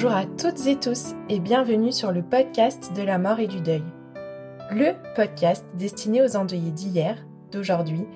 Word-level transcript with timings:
Bonjour 0.00 0.16
à 0.16 0.26
toutes 0.26 0.64
et 0.68 0.76
tous 0.76 1.16
et 1.28 1.40
bienvenue 1.40 1.90
sur 1.90 2.12
le 2.12 2.22
podcast 2.22 2.92
de 2.94 3.02
la 3.02 3.18
mort 3.18 3.40
et 3.40 3.48
du 3.48 3.60
deuil. 3.60 3.82
Le 4.70 4.92
podcast 5.16 5.66
destiné 5.74 6.22
aux 6.22 6.36
endeuillés 6.36 6.70
d'hier, 6.70 7.16
d'aujourd'hui 7.50 8.06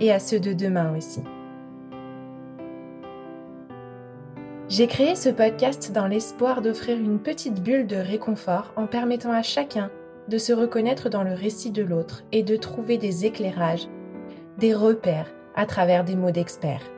et 0.00 0.10
à 0.10 0.18
ceux 0.18 0.40
de 0.40 0.52
demain 0.52 0.92
aussi. 0.96 1.20
J'ai 4.68 4.88
créé 4.88 5.14
ce 5.14 5.28
podcast 5.28 5.92
dans 5.92 6.08
l'espoir 6.08 6.62
d'offrir 6.62 6.98
une 6.98 7.20
petite 7.20 7.62
bulle 7.62 7.86
de 7.86 7.94
réconfort 7.94 8.72
en 8.74 8.88
permettant 8.88 9.30
à 9.30 9.42
chacun 9.42 9.88
de 10.26 10.36
se 10.36 10.52
reconnaître 10.52 11.10
dans 11.10 11.22
le 11.22 11.34
récit 11.34 11.70
de 11.70 11.84
l'autre 11.84 12.24
et 12.32 12.42
de 12.42 12.56
trouver 12.56 12.98
des 12.98 13.24
éclairages, 13.24 13.86
des 14.58 14.74
repères 14.74 15.32
à 15.54 15.64
travers 15.64 16.02
des 16.02 16.16
mots 16.16 16.32
d'experts. 16.32 16.90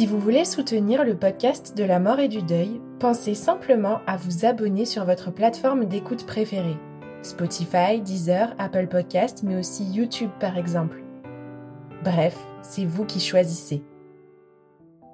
Si 0.00 0.06
vous 0.06 0.18
voulez 0.18 0.46
soutenir 0.46 1.04
le 1.04 1.14
podcast 1.14 1.76
de 1.76 1.84
la 1.84 1.98
mort 1.98 2.20
et 2.20 2.28
du 2.28 2.40
deuil, 2.40 2.80
pensez 3.00 3.34
simplement 3.34 4.00
à 4.06 4.16
vous 4.16 4.46
abonner 4.46 4.86
sur 4.86 5.04
votre 5.04 5.30
plateforme 5.30 5.84
d'écoute 5.84 6.24
préférée. 6.24 6.78
Spotify, 7.20 8.00
Deezer, 8.00 8.54
Apple 8.58 8.86
Podcast, 8.86 9.42
mais 9.42 9.58
aussi 9.58 9.84
YouTube 9.84 10.30
par 10.40 10.56
exemple. 10.56 11.02
Bref, 12.02 12.38
c'est 12.62 12.86
vous 12.86 13.04
qui 13.04 13.20
choisissez. 13.20 13.84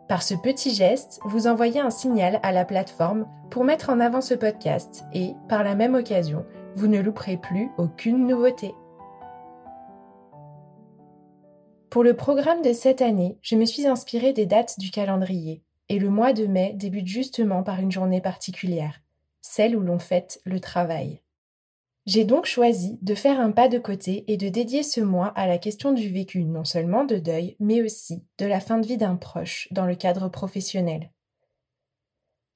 Par 0.09 0.23
ce 0.23 0.35
petit 0.37 0.73
geste, 0.73 1.19
vous 1.25 1.49
envoyez 1.49 1.81
un 1.81 1.91
signal 1.91 2.39
à 2.45 2.53
la 2.53 2.65
plateforme 2.65 3.27
pour 3.51 3.65
mettre 3.65 3.91
en 3.91 3.99
avant 3.99 4.21
ce 4.21 4.35
podcast 4.35 5.03
et, 5.13 5.33
par 5.49 5.65
la 5.65 5.75
même 5.75 5.97
occasion, 5.97 6.47
vous 6.77 6.87
ne 6.87 7.01
louperez 7.01 7.39
plus 7.39 7.71
aucune 7.77 8.25
nouveauté. 8.25 8.73
Pour 11.97 12.05
le 12.05 12.15
programme 12.15 12.61
de 12.61 12.75
cette 12.75 13.01
année, 13.01 13.39
je 13.41 13.57
me 13.57 13.65
suis 13.65 13.87
inspirée 13.87 14.35
des 14.35 14.45
dates 14.45 14.79
du 14.79 14.91
calendrier, 14.91 15.63
et 15.89 15.99
le 15.99 16.11
mois 16.11 16.35
de 16.35 16.45
mai 16.45 16.75
débute 16.75 17.07
justement 17.07 17.63
par 17.63 17.81
une 17.81 17.91
journée 17.91 18.21
particulière, 18.21 19.01
celle 19.41 19.75
où 19.75 19.81
l'on 19.81 19.99
fête 19.99 20.43
le 20.45 20.61
travail. 20.61 21.23
J'ai 22.05 22.25
donc 22.25 22.45
choisi 22.45 22.99
de 23.01 23.15
faire 23.15 23.41
un 23.41 23.51
pas 23.51 23.69
de 23.69 23.79
côté 23.79 24.31
et 24.31 24.37
de 24.37 24.51
dédier 24.51 24.83
ce 24.83 25.01
mois 25.01 25.29
à 25.29 25.47
la 25.47 25.57
question 25.57 25.93
du 25.93 26.11
vécu 26.11 26.45
non 26.45 26.67
seulement 26.67 27.05
de 27.05 27.17
deuil, 27.17 27.57
mais 27.61 27.81
aussi 27.81 28.23
de 28.37 28.45
la 28.45 28.61
fin 28.61 28.77
de 28.77 28.87
vie 28.87 28.99
d'un 28.99 29.17
proche 29.17 29.67
dans 29.71 29.87
le 29.87 29.95
cadre 29.95 30.29
professionnel. 30.29 31.11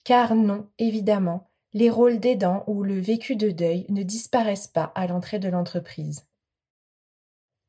Car 0.04 0.34
non, 0.34 0.66
évidemment, 0.78 1.48
les 1.72 1.88
rôles 1.88 2.20
d'aidant 2.20 2.62
ou 2.66 2.82
le 2.82 3.00
vécu 3.00 3.36
de 3.36 3.50
deuil 3.50 3.86
ne 3.88 4.02
disparaissent 4.02 4.68
pas 4.68 4.92
à 4.94 5.06
l'entrée 5.06 5.38
de 5.38 5.48
l'entreprise. 5.48 6.26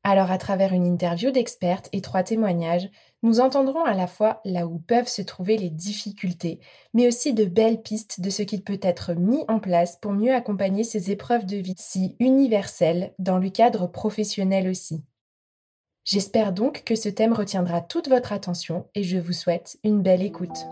Alors 0.04 0.32
à 0.32 0.38
travers 0.38 0.72
une 0.72 0.86
interview 0.86 1.30
d'expertes 1.30 1.88
et 1.92 2.00
trois 2.00 2.24
témoignages, 2.24 2.90
nous 3.22 3.38
entendrons 3.38 3.84
à 3.84 3.94
la 3.94 4.08
fois 4.08 4.40
là 4.44 4.66
où 4.66 4.78
peuvent 4.80 5.08
se 5.08 5.22
trouver 5.22 5.56
les 5.56 5.70
difficultés, 5.70 6.58
mais 6.92 7.06
aussi 7.06 7.34
de 7.34 7.44
belles 7.44 7.82
pistes 7.82 8.20
de 8.20 8.28
ce 8.28 8.42
qui 8.42 8.60
peut 8.60 8.80
être 8.82 9.14
mis 9.14 9.44
en 9.46 9.60
place 9.60 9.96
pour 9.96 10.12
mieux 10.12 10.34
accompagner 10.34 10.82
ces 10.82 11.12
épreuves 11.12 11.46
de 11.46 11.56
vie 11.56 11.76
si 11.78 12.16
universelles 12.18 13.14
dans 13.20 13.38
le 13.38 13.50
cadre 13.50 13.86
professionnel 13.86 14.68
aussi. 14.68 15.04
J'espère 16.04 16.52
donc 16.52 16.82
que 16.84 16.96
ce 16.96 17.08
thème 17.08 17.32
retiendra 17.32 17.80
toute 17.80 18.08
votre 18.08 18.32
attention 18.32 18.88
et 18.96 19.04
je 19.04 19.18
vous 19.18 19.32
souhaite 19.32 19.78
une 19.84 20.02
belle 20.02 20.22
écoute. 20.22 20.66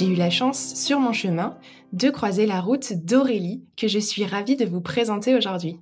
J'ai 0.00 0.06
eu 0.06 0.14
la 0.14 0.30
chance, 0.30 0.76
sur 0.76 0.98
mon 0.98 1.12
chemin, 1.12 1.58
de 1.92 2.08
croiser 2.08 2.46
la 2.46 2.62
route 2.62 2.94
d'Aurélie, 3.04 3.66
que 3.76 3.86
je 3.86 3.98
suis 3.98 4.24
ravie 4.24 4.56
de 4.56 4.64
vous 4.64 4.80
présenter 4.80 5.34
aujourd'hui. 5.34 5.76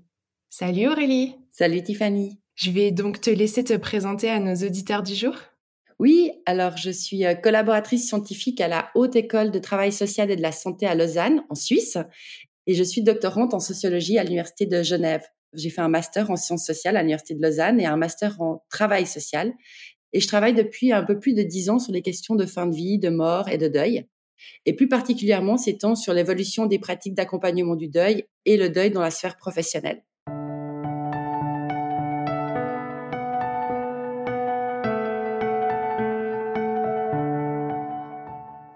Salut 0.51 0.89
Aurélie 0.89 1.37
Salut 1.53 1.84
Tiffany 1.84 2.41
Je 2.56 2.73
vais 2.73 2.91
donc 2.91 3.21
te 3.21 3.31
laisser 3.31 3.62
te 3.62 3.77
présenter 3.77 4.29
à 4.29 4.41
nos 4.41 4.56
auditeurs 4.56 5.05
du 5.05 5.15
jour. 5.15 5.37
Oui, 6.01 6.33
alors 6.47 6.77
je 6.77 6.91
suis 6.91 7.25
euh, 7.25 7.37
collaboratrice 7.37 8.09
scientifique 8.09 8.61
à 8.61 8.67
la 8.67 8.91
Haute 8.97 9.15
École 9.15 9.53
de 9.53 9.61
Travail 9.61 9.93
Social 9.93 10.33
et 10.33 10.37
de 10.37 10.43
la 10.43 10.50
Santé 10.50 10.89
à 10.89 10.97
Lausanne, 10.97 11.45
en 11.49 11.55
Suisse, 11.55 11.97
et 12.67 12.75
je 12.75 12.83
suis 12.83 13.05
doctorante 13.05 13.55
en 13.55 13.61
sociologie 13.61 14.19
à 14.19 14.25
l'Université 14.25 14.67
de 14.67 14.83
Genève. 14.83 15.23
J'ai 15.53 15.71
fait 15.71 15.81
un 15.81 15.89
master 15.89 16.29
en 16.29 16.37
sciences 16.37 16.67
sociales 16.67 16.97
à 16.97 17.03
l'Université 17.03 17.37
de 17.37 17.43
Lausanne 17.43 17.81
et 17.81 17.87
un 17.87 17.97
master 17.97 18.41
en 18.41 18.65
travail 18.69 19.06
social. 19.06 19.55
Et 20.12 20.20
je 20.20 20.26
travaille 20.26 20.54
depuis 20.54 20.92
un 20.92 21.02
peu 21.02 21.19
plus 21.19 21.34
de 21.34 21.42
dix 21.42 21.69
ans 21.70 21.78
sur 21.78 21.92
les 21.92 22.02
questions 22.02 22.34
de 22.34 22.46
fin 22.46 22.66
de 22.66 22.74
vie, 22.74 22.98
de 22.98 23.10
mort 23.10 23.48
et 23.48 23.58
de 23.58 23.69
deuil. 23.69 24.06
Et 24.66 24.74
plus 24.74 24.88
particulièrement 24.88 25.56
s'étend 25.56 25.94
sur 25.94 26.14
l'évolution 26.14 26.66
des 26.66 26.78
pratiques 26.78 27.14
d'accompagnement 27.14 27.76
du 27.76 27.88
deuil 27.88 28.24
et 28.44 28.56
le 28.56 28.70
deuil 28.70 28.91
dans 28.91 29.02
la 29.02 29.10
sphère 29.10 29.36
professionnelle. 29.36 30.02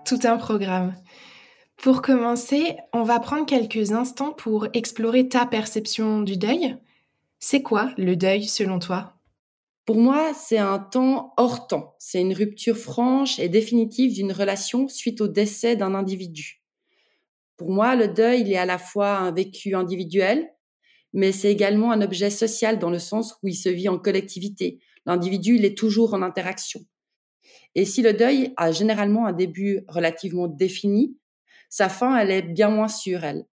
Tout 0.04 0.18
un 0.24 0.36
programme. 0.36 0.94
Pour 1.76 2.02
commencer, 2.02 2.76
on 2.92 3.02
va 3.02 3.18
prendre 3.18 3.46
quelques 3.46 3.92
instants 3.92 4.32
pour 4.32 4.66
explorer 4.74 5.28
ta 5.28 5.46
perception 5.46 6.20
du 6.20 6.36
deuil. 6.36 6.76
C'est 7.38 7.62
quoi 7.62 7.92
le 7.96 8.14
deuil 8.14 8.44
selon 8.44 8.78
toi? 8.78 9.16
Pour 9.84 9.96
moi, 9.96 10.32
c'est 10.34 10.58
un 10.58 10.78
temps 10.78 11.34
hors 11.36 11.66
temps. 11.66 11.96
C'est 11.98 12.20
une 12.20 12.32
rupture 12.32 12.76
franche 12.76 13.38
et 13.40 13.48
définitive 13.48 14.14
d'une 14.14 14.32
relation 14.32 14.88
suite 14.88 15.20
au 15.20 15.28
décès 15.28 15.74
d'un 15.74 15.94
individu. 15.94 16.62
Pour 17.56 17.70
moi, 17.70 17.96
le 17.96 18.08
deuil, 18.08 18.42
il 18.42 18.52
est 18.52 18.56
à 18.56 18.64
la 18.64 18.78
fois 18.78 19.16
un 19.16 19.32
vécu 19.32 19.74
individuel, 19.74 20.48
mais 21.12 21.32
c'est 21.32 21.50
également 21.50 21.90
un 21.90 22.00
objet 22.00 22.30
social 22.30 22.78
dans 22.78 22.90
le 22.90 22.98
sens 22.98 23.34
où 23.42 23.48
il 23.48 23.54
se 23.54 23.68
vit 23.68 23.88
en 23.88 23.98
collectivité. 23.98 24.78
L'individu, 25.04 25.56
il 25.56 25.64
est 25.64 25.76
toujours 25.76 26.14
en 26.14 26.22
interaction. 26.22 26.80
Et 27.74 27.84
si 27.84 28.02
le 28.02 28.12
deuil 28.12 28.52
a 28.56 28.70
généralement 28.70 29.26
un 29.26 29.32
début 29.32 29.80
relativement 29.88 30.46
défini, 30.46 31.16
sa 31.68 31.88
fin, 31.88 32.16
elle 32.16 32.30
est 32.30 32.42
bien 32.42 32.70
moins 32.70 32.88
sûre, 32.88 33.24
elle. 33.24 33.46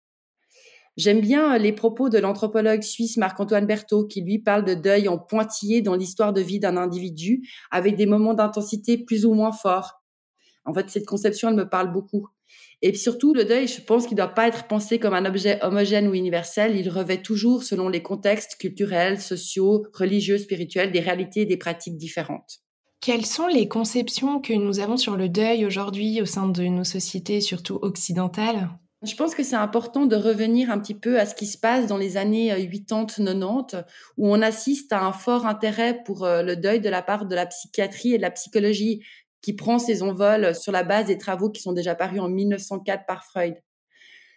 J'aime 0.99 1.21
bien 1.21 1.55
euh, 1.55 1.57
les 1.57 1.71
propos 1.71 2.09
de 2.09 2.17
l'anthropologue 2.17 2.81
suisse 2.81 3.15
Marc-Antoine 3.15 3.65
Berthaud 3.65 4.05
qui 4.05 4.19
lui 4.19 4.37
parle 4.37 4.65
de 4.65 4.73
deuil 4.73 5.07
en 5.07 5.17
pointillé 5.17 5.81
dans 5.81 5.95
l'histoire 5.95 6.33
de 6.33 6.41
vie 6.41 6.59
d'un 6.59 6.75
individu 6.75 7.47
avec 7.71 7.95
des 7.95 8.05
moments 8.05 8.33
d'intensité 8.33 8.97
plus 8.97 9.25
ou 9.25 9.33
moins 9.33 9.53
forts. 9.53 10.03
En 10.65 10.73
fait, 10.73 10.89
cette 10.89 11.05
conception, 11.05 11.47
elle 11.47 11.55
me 11.55 11.69
parle 11.69 11.93
beaucoup. 11.93 12.27
Et 12.81 12.93
surtout, 12.93 13.33
le 13.33 13.45
deuil, 13.45 13.65
je 13.69 13.79
pense 13.79 14.07
qu'il 14.07 14.15
ne 14.15 14.23
doit 14.23 14.33
pas 14.33 14.49
être 14.49 14.67
pensé 14.67 14.99
comme 14.99 15.13
un 15.13 15.23
objet 15.23 15.63
homogène 15.63 16.09
ou 16.09 16.15
universel. 16.15 16.75
Il 16.75 16.89
revêt 16.89 17.21
toujours 17.21 17.63
selon 17.63 17.87
les 17.87 18.03
contextes 18.03 18.57
culturels, 18.59 19.21
sociaux, 19.21 19.85
religieux, 19.93 20.37
spirituels, 20.37 20.91
des 20.91 20.99
réalités 20.99 21.43
et 21.43 21.45
des 21.45 21.55
pratiques 21.55 21.95
différentes. 21.95 22.59
Quelles 22.99 23.25
sont 23.25 23.47
les 23.47 23.69
conceptions 23.69 24.41
que 24.41 24.51
nous 24.51 24.81
avons 24.81 24.97
sur 24.97 25.15
le 25.15 25.29
deuil 25.29 25.65
aujourd'hui 25.65 26.21
au 26.21 26.25
sein 26.25 26.49
de 26.49 26.63
nos 26.63 26.83
sociétés, 26.83 27.39
surtout 27.39 27.79
occidentales? 27.81 28.69
Je 29.01 29.15
pense 29.15 29.33
que 29.33 29.43
c'est 29.43 29.55
important 29.55 30.05
de 30.05 30.17
revenir 30.17 30.69
un 30.69 30.77
petit 30.77 30.93
peu 30.93 31.19
à 31.19 31.25
ce 31.25 31.33
qui 31.33 31.45
se 31.45 31.57
passe 31.57 31.87
dans 31.87 31.97
les 31.97 32.17
années 32.17 32.53
80-90, 32.53 33.75
euh, 33.75 33.81
où 34.17 34.27
on 34.27 34.41
assiste 34.41 34.91
à 34.91 35.05
un 35.05 35.13
fort 35.13 35.45
intérêt 35.45 36.03
pour 36.03 36.25
euh, 36.25 36.43
le 36.43 36.57
deuil 36.57 36.81
de 36.81 36.89
la 36.89 37.01
part 37.01 37.25
de 37.25 37.33
la 37.33 37.45
psychiatrie 37.45 38.13
et 38.13 38.17
de 38.17 38.21
la 38.21 38.31
psychologie, 38.31 39.01
qui 39.41 39.53
prend 39.53 39.79
ses 39.79 40.03
envols 40.03 40.53
sur 40.53 40.73
la 40.73 40.83
base 40.83 41.05
des 41.05 41.17
travaux 41.17 41.49
qui 41.49 41.61
sont 41.61 41.71
déjà 41.71 41.95
parus 41.95 42.19
en 42.19 42.27
1904 42.27 43.05
par 43.05 43.23
Freud. 43.23 43.55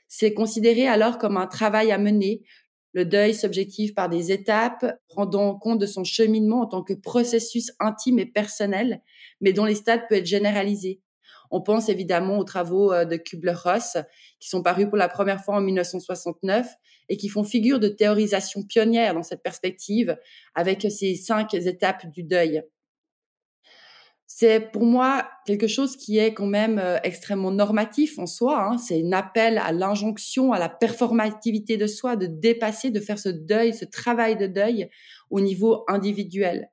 C'est 0.06 0.32
considéré 0.32 0.86
alors 0.86 1.18
comme 1.18 1.36
un 1.36 1.48
travail 1.48 1.90
à 1.90 1.98
mener. 1.98 2.42
Le 2.92 3.04
deuil 3.04 3.34
s'objective 3.34 3.94
par 3.94 4.08
des 4.08 4.30
étapes, 4.30 4.84
rendant 5.08 5.58
compte 5.58 5.80
de 5.80 5.86
son 5.86 6.04
cheminement 6.04 6.60
en 6.60 6.66
tant 6.66 6.84
que 6.84 6.92
processus 6.92 7.72
intime 7.80 8.20
et 8.20 8.26
personnel, 8.26 9.00
mais 9.40 9.52
dont 9.52 9.64
les 9.64 9.74
stades 9.74 10.06
peuvent 10.08 10.18
être 10.18 10.26
généralisés. 10.26 11.00
On 11.52 11.60
pense 11.60 11.90
évidemment 11.90 12.38
aux 12.38 12.44
travaux 12.44 12.92
euh, 12.92 13.04
de 13.04 13.16
Kubler-Ross, 13.16 13.98
qui 14.40 14.48
sont 14.48 14.62
parus 14.62 14.86
pour 14.86 14.96
la 14.96 15.08
première 15.08 15.44
fois 15.44 15.56
en 15.56 15.60
1969 15.60 16.66
et 17.10 17.16
qui 17.18 17.28
font 17.28 17.44
figure 17.44 17.78
de 17.78 17.88
théorisation 17.88 18.62
pionnière 18.64 19.14
dans 19.14 19.22
cette 19.22 19.42
perspective, 19.42 20.16
avec 20.54 20.86
ces 20.90 21.14
cinq 21.14 21.52
étapes 21.54 22.06
du 22.10 22.22
deuil. 22.22 22.62
C'est 24.26 24.60
pour 24.60 24.86
moi 24.86 25.28
quelque 25.44 25.66
chose 25.66 25.94
qui 25.94 26.16
est 26.16 26.32
quand 26.32 26.46
même 26.46 26.78
euh, 26.78 26.96
extrêmement 27.02 27.50
normatif 27.50 28.18
en 28.18 28.24
soi. 28.24 28.64
Hein. 28.64 28.78
C'est 28.78 29.04
un 29.04 29.12
appel 29.12 29.58
à 29.58 29.72
l'injonction, 29.72 30.54
à 30.54 30.58
la 30.58 30.70
performativité 30.70 31.76
de 31.76 31.86
soi, 31.86 32.16
de 32.16 32.26
dépasser, 32.26 32.90
de 32.90 32.98
faire 32.98 33.18
ce 33.18 33.28
deuil, 33.28 33.74
ce 33.74 33.84
travail 33.84 34.38
de 34.38 34.46
deuil 34.46 34.88
au 35.28 35.42
niveau 35.42 35.84
individuel. 35.86 36.70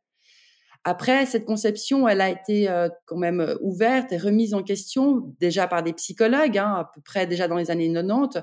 Après, 0.85 1.25
cette 1.25 1.45
conception, 1.45 2.07
elle 2.07 2.21
a 2.21 2.29
été 2.29 2.69
euh, 2.69 2.89
quand 3.05 3.17
même 3.17 3.41
euh, 3.41 3.57
ouverte 3.61 4.11
et 4.13 4.17
remise 4.17 4.53
en 4.53 4.63
question 4.63 5.35
déjà 5.39 5.67
par 5.67 5.83
des 5.83 5.93
psychologues, 5.93 6.57
hein, 6.57 6.73
à 6.75 6.91
peu 6.93 7.01
près 7.01 7.27
déjà 7.27 7.47
dans 7.47 7.57
les 7.57 7.69
années 7.69 7.91
90. 7.91 8.41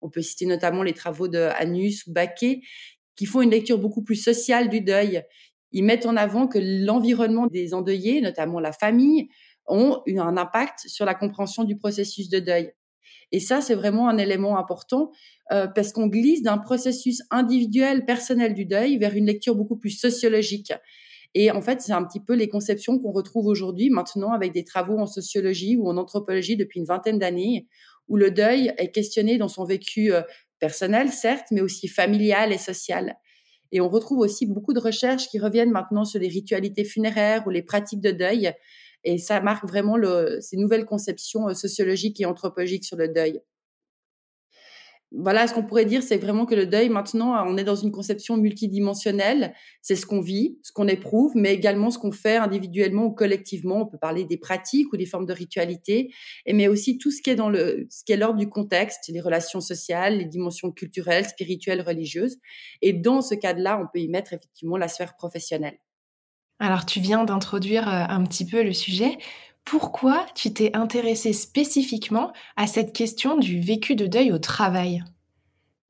On 0.00 0.10
peut 0.10 0.22
citer 0.22 0.46
notamment 0.46 0.82
les 0.82 0.92
travaux 0.92 1.28
de 1.28 1.38
Anus 1.38 2.06
ou 2.06 2.12
Baquet, 2.12 2.60
qui 3.16 3.26
font 3.26 3.40
une 3.40 3.50
lecture 3.50 3.78
beaucoup 3.78 4.02
plus 4.02 4.16
sociale 4.16 4.68
du 4.68 4.80
deuil. 4.80 5.22
Ils 5.72 5.82
mettent 5.82 6.06
en 6.06 6.16
avant 6.16 6.46
que 6.46 6.58
l'environnement 6.60 7.46
des 7.46 7.74
endeuillés, 7.74 8.20
notamment 8.20 8.60
la 8.60 8.72
famille, 8.72 9.28
ont 9.66 10.02
eu 10.06 10.18
un 10.18 10.36
impact 10.36 10.80
sur 10.86 11.04
la 11.04 11.14
compréhension 11.14 11.64
du 11.64 11.76
processus 11.76 12.28
de 12.28 12.38
deuil. 12.38 12.72
Et 13.32 13.40
ça, 13.40 13.60
c'est 13.60 13.74
vraiment 13.74 14.08
un 14.08 14.18
élément 14.18 14.58
important 14.58 15.10
euh, 15.52 15.66
parce 15.66 15.92
qu'on 15.92 16.06
glisse 16.06 16.42
d'un 16.42 16.58
processus 16.58 17.22
individuel, 17.30 18.04
personnel 18.04 18.54
du 18.54 18.64
deuil 18.64 18.98
vers 18.98 19.14
une 19.14 19.26
lecture 19.26 19.54
beaucoup 19.54 19.76
plus 19.76 19.90
sociologique. 19.90 20.72
Et 21.34 21.50
en 21.50 21.60
fait, 21.60 21.80
c'est 21.80 21.92
un 21.92 22.04
petit 22.04 22.20
peu 22.20 22.34
les 22.34 22.48
conceptions 22.48 22.98
qu'on 22.98 23.12
retrouve 23.12 23.46
aujourd'hui 23.46 23.90
maintenant 23.90 24.32
avec 24.32 24.52
des 24.52 24.64
travaux 24.64 24.98
en 24.98 25.06
sociologie 25.06 25.76
ou 25.76 25.88
en 25.88 25.96
anthropologie 25.96 26.56
depuis 26.56 26.80
une 26.80 26.86
vingtaine 26.86 27.18
d'années, 27.18 27.66
où 28.08 28.16
le 28.16 28.30
deuil 28.30 28.72
est 28.78 28.90
questionné 28.90 29.38
dans 29.38 29.48
son 29.48 29.64
vécu 29.64 30.12
euh, 30.12 30.22
personnel, 30.58 31.10
certes, 31.10 31.46
mais 31.50 31.60
aussi 31.60 31.88
familial 31.88 32.52
et 32.52 32.58
social. 32.58 33.16
Et 33.70 33.80
on 33.80 33.88
retrouve 33.88 34.20
aussi 34.20 34.46
beaucoup 34.46 34.72
de 34.72 34.80
recherches 34.80 35.28
qui 35.28 35.38
reviennent 35.38 35.70
maintenant 35.70 36.04
sur 36.04 36.18
les 36.18 36.28
ritualités 36.28 36.84
funéraires 36.84 37.46
ou 37.46 37.50
les 37.50 37.62
pratiques 37.62 38.00
de 38.00 38.10
deuil. 38.10 38.52
Et 39.04 39.18
ça 39.18 39.40
marque 39.40 39.68
vraiment 39.68 39.96
ces 40.40 40.56
nouvelles 40.56 40.86
conceptions 40.86 41.48
euh, 41.48 41.54
sociologiques 41.54 42.20
et 42.20 42.24
anthropologiques 42.24 42.84
sur 42.84 42.96
le 42.96 43.08
deuil 43.08 43.40
voilà, 45.10 45.46
ce 45.46 45.54
qu'on 45.54 45.62
pourrait 45.62 45.86
dire, 45.86 46.02
c'est 46.02 46.18
vraiment 46.18 46.44
que 46.44 46.54
le 46.54 46.66
deuil, 46.66 46.90
maintenant, 46.90 47.42
on 47.46 47.56
est 47.56 47.64
dans 47.64 47.74
une 47.74 47.90
conception 47.90 48.36
multidimensionnelle. 48.36 49.54
C'est 49.80 49.96
ce 49.96 50.04
qu'on 50.04 50.20
vit, 50.20 50.58
ce 50.62 50.70
qu'on 50.70 50.86
éprouve, 50.86 51.32
mais 51.34 51.54
également 51.54 51.90
ce 51.90 51.98
qu'on 51.98 52.12
fait 52.12 52.36
individuellement 52.36 53.06
ou 53.06 53.12
collectivement. 53.12 53.82
On 53.82 53.86
peut 53.86 53.98
parler 53.98 54.24
des 54.24 54.36
pratiques 54.36 54.92
ou 54.92 54.98
des 54.98 55.06
formes 55.06 55.24
de 55.24 55.32
ritualité, 55.32 56.12
mais 56.46 56.68
aussi 56.68 56.98
tout 56.98 57.10
ce 57.10 57.22
qui 57.22 57.30
est 57.30 57.36
dans 57.36 57.48
le, 57.48 57.86
ce 57.88 58.04
qui 58.04 58.12
est 58.12 58.18
l'ordre 58.18 58.38
du 58.38 58.50
contexte, 58.50 59.08
les 59.08 59.20
relations 59.20 59.62
sociales, 59.62 60.18
les 60.18 60.26
dimensions 60.26 60.70
culturelles, 60.72 61.26
spirituelles, 61.26 61.80
religieuses. 61.80 62.36
Et 62.82 62.92
dans 62.92 63.22
ce 63.22 63.34
cadre-là, 63.34 63.80
on 63.82 63.86
peut 63.90 64.00
y 64.00 64.08
mettre 64.08 64.34
effectivement 64.34 64.76
la 64.76 64.88
sphère 64.88 65.16
professionnelle. 65.16 65.78
Alors, 66.60 66.84
tu 66.84 67.00
viens 67.00 67.24
d'introduire 67.24 67.88
euh, 67.88 68.04
un 68.08 68.24
petit 68.24 68.44
peu 68.44 68.62
le 68.62 68.72
sujet 68.72 69.16
pourquoi 69.70 70.26
tu 70.34 70.52
t'es 70.54 70.74
intéressée 70.74 71.34
spécifiquement 71.34 72.32
à 72.56 72.66
cette 72.66 72.94
question 72.94 73.36
du 73.36 73.60
vécu 73.60 73.96
de 73.96 74.06
deuil 74.06 74.32
au 74.32 74.38
travail? 74.38 75.04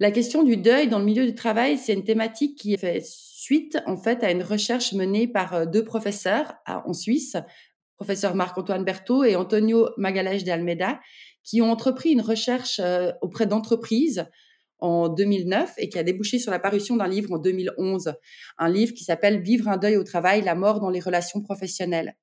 La 0.00 0.10
question 0.10 0.42
du 0.42 0.56
deuil 0.56 0.88
dans 0.88 0.98
le 0.98 1.04
milieu 1.04 1.24
du 1.24 1.34
travail, 1.34 1.78
c'est 1.78 1.94
une 1.94 2.02
thématique 2.02 2.58
qui 2.58 2.76
fait 2.76 3.00
suite 3.04 3.78
en 3.86 3.96
fait 3.96 4.24
à 4.24 4.32
une 4.32 4.42
recherche 4.42 4.92
menée 4.94 5.28
par 5.28 5.54
euh, 5.54 5.64
deux 5.64 5.84
professeurs 5.84 6.54
en 6.66 6.92
Suisse, 6.92 7.36
professeur 7.96 8.34
Marc-Antoine 8.34 8.84
Berthaud 8.84 9.22
et 9.22 9.36
Antonio 9.36 9.90
Magalhães 9.96 10.42
de 10.44 10.50
Almeida, 10.50 10.98
qui 11.44 11.62
ont 11.62 11.70
entrepris 11.70 12.10
une 12.10 12.20
recherche 12.20 12.80
euh, 12.82 13.12
auprès 13.22 13.46
d'entreprises 13.46 14.26
en 14.80 15.08
2009 15.08 15.74
et 15.78 15.88
qui 15.88 15.98
a 15.98 16.02
débouché 16.02 16.40
sur 16.40 16.50
la 16.50 16.58
parution 16.58 16.96
d'un 16.96 17.08
livre 17.08 17.32
en 17.32 17.38
2011, 17.38 18.12
un 18.58 18.68
livre 18.68 18.92
qui 18.92 19.04
s'appelle 19.04 19.40
Vivre 19.40 19.68
un 19.68 19.76
deuil 19.76 19.96
au 19.96 20.04
travail, 20.04 20.42
la 20.42 20.56
mort 20.56 20.80
dans 20.80 20.90
les 20.90 21.00
relations 21.00 21.42
professionnelles. 21.42 22.16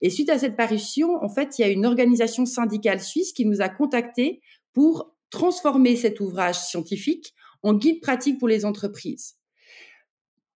Et 0.00 0.10
suite 0.10 0.30
à 0.30 0.38
cette 0.38 0.56
parution, 0.56 1.22
en 1.22 1.28
fait, 1.28 1.58
il 1.58 1.62
y 1.62 1.64
a 1.64 1.68
une 1.68 1.86
organisation 1.86 2.46
syndicale 2.46 3.00
suisse 3.00 3.32
qui 3.32 3.46
nous 3.46 3.60
a 3.60 3.68
contactés 3.68 4.40
pour 4.72 5.14
transformer 5.30 5.96
cet 5.96 6.20
ouvrage 6.20 6.58
scientifique 6.58 7.34
en 7.62 7.74
guide 7.74 8.00
pratique 8.00 8.38
pour 8.38 8.48
les 8.48 8.64
entreprises. 8.64 9.36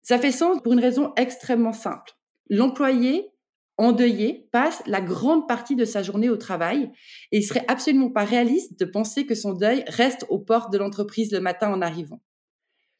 Ça 0.02 0.18
fait 0.18 0.32
sens 0.32 0.60
pour 0.62 0.72
une 0.72 0.80
raison 0.80 1.12
extrêmement 1.16 1.72
simple. 1.72 2.12
L'employé 2.48 3.30
endeuillé 3.76 4.48
passe 4.52 4.82
la 4.86 5.00
grande 5.00 5.46
partie 5.46 5.76
de 5.76 5.84
sa 5.84 6.02
journée 6.02 6.28
au 6.28 6.36
travail 6.36 6.90
et 7.30 7.38
il 7.38 7.42
serait 7.44 7.64
absolument 7.68 8.10
pas 8.10 8.24
réaliste 8.24 8.78
de 8.78 8.84
penser 8.84 9.24
que 9.24 9.34
son 9.34 9.52
deuil 9.52 9.84
reste 9.86 10.26
aux 10.28 10.38
portes 10.38 10.72
de 10.72 10.78
l'entreprise 10.78 11.32
le 11.32 11.40
matin 11.40 11.70
en 11.70 11.80
arrivant. 11.80 12.20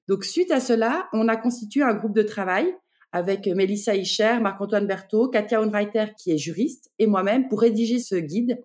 Donc, 0.07 0.25
suite 0.25 0.51
à 0.51 0.61
cela, 0.61 1.09
on 1.13 1.29
a 1.29 1.37
constitué 1.37 1.83
un 1.83 1.95
groupe 1.95 2.15
de 2.15 2.23
travail 2.23 2.75
avec 3.13 3.47
Mélissa 3.47 3.95
Hicher, 3.95 4.39
Marc-Antoine 4.41 4.87
Berthaud, 4.87 5.29
Katia 5.29 5.61
Unreiter 5.61 6.07
qui 6.17 6.31
est 6.33 6.39
juriste 6.39 6.91
et 6.99 7.07
moi-même 7.07 7.49
pour 7.49 7.61
rédiger 7.61 7.99
ce 7.99 8.17
guide 8.17 8.63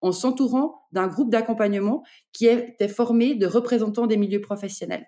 en 0.00 0.12
s'entourant 0.12 0.82
d'un 0.92 1.06
groupe 1.06 1.30
d'accompagnement 1.30 2.02
qui 2.32 2.46
était 2.46 2.88
formé 2.88 3.34
de 3.34 3.46
représentants 3.46 4.06
des 4.06 4.16
milieux 4.16 4.40
professionnels. 4.40 5.06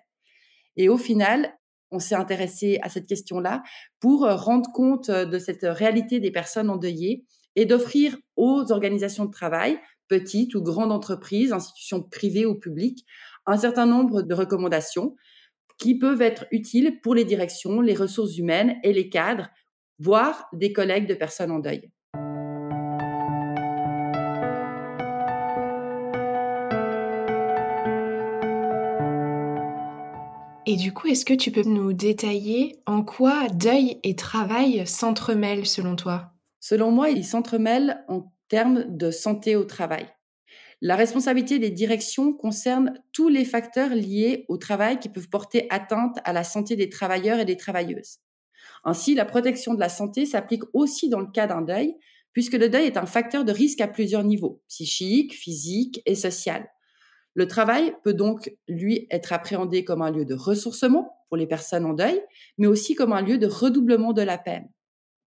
Et 0.75 0.89
au 0.89 0.97
final, 0.97 1.53
on 1.91 1.99
s'est 1.99 2.15
intéressé 2.15 2.79
à 2.81 2.89
cette 2.89 3.07
question-là 3.07 3.63
pour 3.99 4.21
rendre 4.21 4.71
compte 4.71 5.09
de 5.09 5.39
cette 5.39 5.63
réalité 5.63 6.19
des 6.19 6.31
personnes 6.31 6.69
endeuillées 6.69 7.25
et 7.55 7.65
d'offrir 7.65 8.17
aux 8.35 8.71
organisations 8.71 9.25
de 9.25 9.31
travail, 9.31 9.79
petites 10.07 10.55
ou 10.55 10.61
grandes 10.61 10.91
entreprises, 10.91 11.51
institutions 11.51 12.01
privées 12.01 12.45
ou 12.45 12.55
publiques, 12.55 13.05
un 13.45 13.57
certain 13.57 13.85
nombre 13.85 14.21
de 14.21 14.33
recommandations 14.33 15.15
qui 15.79 15.97
peuvent 15.97 16.21
être 16.21 16.45
utiles 16.51 16.99
pour 17.01 17.15
les 17.15 17.25
directions, 17.25 17.81
les 17.81 17.95
ressources 17.95 18.37
humaines 18.37 18.75
et 18.83 18.93
les 18.93 19.09
cadres, 19.09 19.49
voire 19.97 20.47
des 20.53 20.73
collègues 20.73 21.07
de 21.07 21.15
personnes 21.15 21.51
en 21.51 21.59
deuil. 21.59 21.89
Et 30.71 30.75
du 30.75 30.93
coup, 30.93 31.07
est-ce 31.07 31.25
que 31.25 31.33
tu 31.33 31.51
peux 31.51 31.63
nous 31.63 31.93
détailler 31.93 32.75
en 32.85 33.03
quoi 33.03 33.47
deuil 33.47 33.97
et 34.03 34.15
travail 34.15 34.85
s'entremêlent 34.85 35.65
selon 35.65 35.95
toi? 35.95 36.33
Selon 36.59 36.91
moi, 36.91 37.09
ils 37.09 37.25
s'entremêlent 37.25 38.03
en 38.07 38.31
termes 38.49 38.85
de 38.87 39.09
santé 39.09 39.55
au 39.55 39.63
travail. 39.63 40.07
La 40.81 40.95
responsabilité 40.95 41.59
des 41.59 41.71
directions 41.71 42.31
concerne 42.31 42.93
tous 43.11 43.27
les 43.27 43.43
facteurs 43.43 43.89
liés 43.89 44.45
au 44.47 44.57
travail 44.57 44.97
qui 44.99 45.09
peuvent 45.09 45.27
porter 45.27 45.67
atteinte 45.69 46.19
à 46.23 46.31
la 46.31 46.45
santé 46.45 46.77
des 46.77 46.89
travailleurs 46.89 47.39
et 47.39 47.45
des 47.45 47.57
travailleuses. 47.57 48.19
Ainsi, 48.85 49.13
la 49.13 49.25
protection 49.25 49.73
de 49.73 49.79
la 49.79 49.89
santé 49.89 50.25
s'applique 50.25 50.63
aussi 50.73 51.09
dans 51.09 51.19
le 51.19 51.27
cas 51.27 51.47
d'un 51.47 51.61
deuil, 51.61 51.95
puisque 52.31 52.53
le 52.53 52.69
deuil 52.69 52.85
est 52.85 52.97
un 52.97 53.05
facteur 53.05 53.43
de 53.43 53.51
risque 53.51 53.81
à 53.81 53.89
plusieurs 53.89 54.23
niveaux, 54.23 54.61
psychique, 54.69 55.33
physique 55.33 56.01
et 56.05 56.15
social. 56.15 56.69
Le 57.33 57.45
travail 57.45 57.93
peut 58.03 58.13
donc, 58.13 58.53
lui, 58.69 59.05
être 59.11 59.33
appréhendé 59.33 59.83
comme 59.83 60.01
un 60.01 60.11
lieu 60.11 60.23
de 60.23 60.33
ressourcement 60.33 61.25
pour 61.27 61.35
les 61.35 61.47
personnes 61.47 61.85
en 61.85 61.93
deuil, 61.93 62.21
mais 62.57 62.67
aussi 62.67 62.95
comme 62.95 63.11
un 63.11 63.21
lieu 63.21 63.37
de 63.37 63.47
redoublement 63.47 64.13
de 64.13 64.21
la 64.21 64.37
peine, 64.37 64.69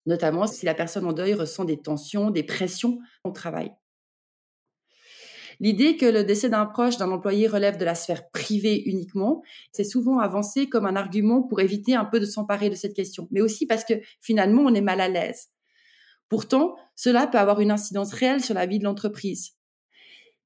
notamment 0.06 0.46
si 0.46 0.68
la 0.68 0.76
personne 0.76 1.06
en 1.06 1.14
deuil 1.14 1.34
ressent 1.34 1.66
des 1.66 1.78
tensions, 1.78 2.30
des 2.30 2.44
pressions 2.44 3.00
au 3.24 3.32
travail. 3.32 3.72
L'idée 5.62 5.96
que 5.96 6.08
le 6.08 6.24
décès 6.24 6.50
d'un 6.50 6.66
proche 6.66 6.98
d'un 6.98 7.12
employé 7.12 7.48
relève 7.48 7.78
de 7.78 7.86
la 7.86 7.94
sphère 7.94 8.32
privée 8.32 8.82
uniquement, 8.90 9.44
c'est 9.72 9.84
souvent 9.84 10.18
avancé 10.18 10.68
comme 10.68 10.88
un 10.88 10.96
argument 10.96 11.44
pour 11.44 11.62
éviter 11.62 11.94
un 11.94 12.04
peu 12.04 12.20
de 12.20 12.26
s'emparer 12.26 12.72
de 12.72 12.76
cette 12.76 12.96
question, 12.96 13.28
mais 13.30 13.42
aussi 13.42 13.68
parce 13.68 13.86
que 13.86 13.94
finalement 14.22 14.64
on 14.64 14.74
est 14.74 14.82
mal 14.82 15.00
à 15.00 15.08
l'aise. 15.08 15.50
Pourtant, 16.30 16.76
cela 16.96 17.28
peut 17.28 17.38
avoir 17.38 17.62
une 17.62 17.70
incidence 17.70 18.12
réelle 18.12 18.44
sur 18.44 18.56
la 18.56 18.66
vie 18.66 18.80
de 18.80 18.86
l'entreprise. 18.86 19.52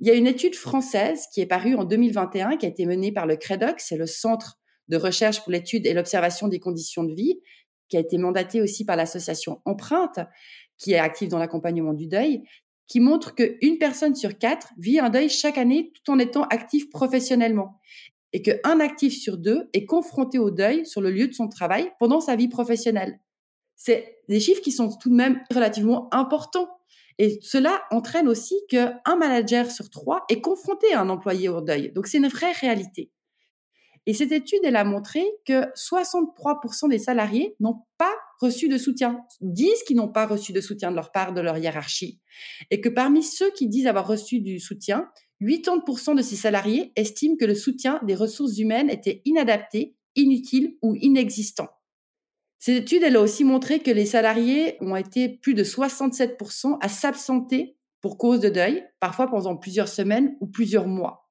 Il 0.01 0.07
y 0.07 0.11
a 0.11 0.15
une 0.15 0.27
étude 0.27 0.55
française 0.55 1.27
qui 1.33 1.39
est 1.39 1.45
parue 1.45 1.75
en 1.75 1.85
2021, 1.85 2.57
qui 2.57 2.65
a 2.65 2.69
été 2.69 2.85
menée 2.85 3.13
par 3.13 3.25
le 3.25 3.37
CREDOC, 3.37 3.79
c'est 3.79 3.95
le 3.95 4.07
Centre 4.07 4.59
de 4.89 4.97
recherche 4.97 5.41
pour 5.41 5.51
l'étude 5.53 5.85
et 5.85 5.93
l'observation 5.93 6.49
des 6.49 6.59
conditions 6.59 7.05
de 7.05 7.13
vie, 7.13 7.39
qui 7.87 7.95
a 7.95 8.01
été 8.01 8.17
mandatée 8.17 8.61
aussi 8.61 8.83
par 8.83 8.97
l'association 8.97 9.61
Empreinte, 9.63 10.19
qui 10.77 10.91
est 10.91 10.99
active 10.99 11.29
dans 11.29 11.39
l'accompagnement 11.39 11.93
du 11.93 12.07
deuil, 12.07 12.43
qui 12.87 12.99
montrent 12.99 13.33
qu'une 13.33 13.77
personne 13.77 14.15
sur 14.15 14.37
quatre 14.37 14.69
vit 14.77 14.99
un 14.99 15.09
deuil 15.09 15.29
chaque 15.29 15.57
année 15.57 15.91
tout 15.93 16.11
en 16.11 16.19
étant 16.19 16.43
actif 16.43 16.89
professionnellement 16.89 17.79
et 18.33 18.41
qu'un 18.41 18.79
actif 18.79 19.17
sur 19.17 19.37
deux 19.37 19.69
est 19.73 19.85
confronté 19.85 20.39
au 20.39 20.51
deuil 20.51 20.85
sur 20.85 20.99
le 20.99 21.09
lieu 21.09 21.27
de 21.27 21.33
son 21.33 21.47
travail 21.47 21.91
pendant 21.99 22.19
sa 22.19 22.35
vie 22.35 22.49
professionnelle. 22.49 23.19
C'est 23.77 24.19
des 24.27 24.39
chiffres 24.39 24.61
qui 24.61 24.71
sont 24.71 24.89
tout 24.97 25.09
de 25.09 25.15
même 25.15 25.41
relativement 25.53 26.13
importants. 26.13 26.69
Et 27.17 27.39
cela 27.41 27.81
entraîne 27.91 28.27
aussi 28.27 28.55
qu'un 28.67 29.15
manager 29.17 29.71
sur 29.71 29.89
trois 29.89 30.25
est 30.27 30.41
confronté 30.41 30.93
à 30.93 31.01
un 31.01 31.09
employé 31.09 31.47
au 31.47 31.61
deuil. 31.61 31.93
Donc 31.93 32.07
c'est 32.07 32.17
une 32.17 32.27
vraie 32.27 32.51
réalité. 32.51 33.09
Et 34.05 34.13
cette 34.13 34.33
étude, 34.33 34.59
elle 34.63 34.75
a 34.75 34.83
montré 34.83 35.23
que 35.45 35.71
63% 35.73 36.89
des 36.89 36.99
salariés 36.99 37.55
n'ont 37.59 37.83
pas 37.97 38.13
reçu 38.39 38.69
de 38.69 38.77
soutien, 38.77 39.21
disent 39.41 39.83
qu'ils 39.83 39.97
n'ont 39.97 40.11
pas 40.11 40.25
reçu 40.25 40.53
de 40.53 40.61
soutien 40.61 40.91
de 40.91 40.95
leur 40.95 41.11
part 41.11 41.33
de 41.33 41.41
leur 41.41 41.57
hiérarchie. 41.57 42.19
Et 42.71 42.81
que 42.81 42.89
parmi 42.89 43.23
ceux 43.23 43.51
qui 43.51 43.67
disent 43.67 43.87
avoir 43.87 44.07
reçu 44.07 44.39
du 44.39 44.59
soutien, 44.59 45.09
80% 45.41 46.15
de 46.15 46.21
ces 46.21 46.35
salariés 46.35 46.91
estiment 46.95 47.35
que 47.37 47.45
le 47.45 47.55
soutien 47.55 47.99
des 48.05 48.15
ressources 48.15 48.57
humaines 48.57 48.89
était 48.89 49.21
inadapté, 49.25 49.95
inutile 50.15 50.77
ou 50.81 50.95
inexistant. 50.95 51.69
Cette 52.59 52.83
étude, 52.83 53.03
elle 53.03 53.17
a 53.17 53.21
aussi 53.21 53.43
montré 53.43 53.79
que 53.79 53.91
les 53.91 54.05
salariés 54.05 54.77
ont 54.81 54.95
été 54.95 55.29
plus 55.29 55.53
de 55.53 55.63
67% 55.63 56.77
à 56.81 56.89
s'absenter 56.89 57.77
pour 58.01 58.17
cause 58.17 58.39
de 58.39 58.49
deuil, 58.49 58.83
parfois 58.99 59.27
pendant 59.27 59.57
plusieurs 59.57 59.87
semaines 59.87 60.35
ou 60.39 60.47
plusieurs 60.47 60.87
mois. 60.87 61.29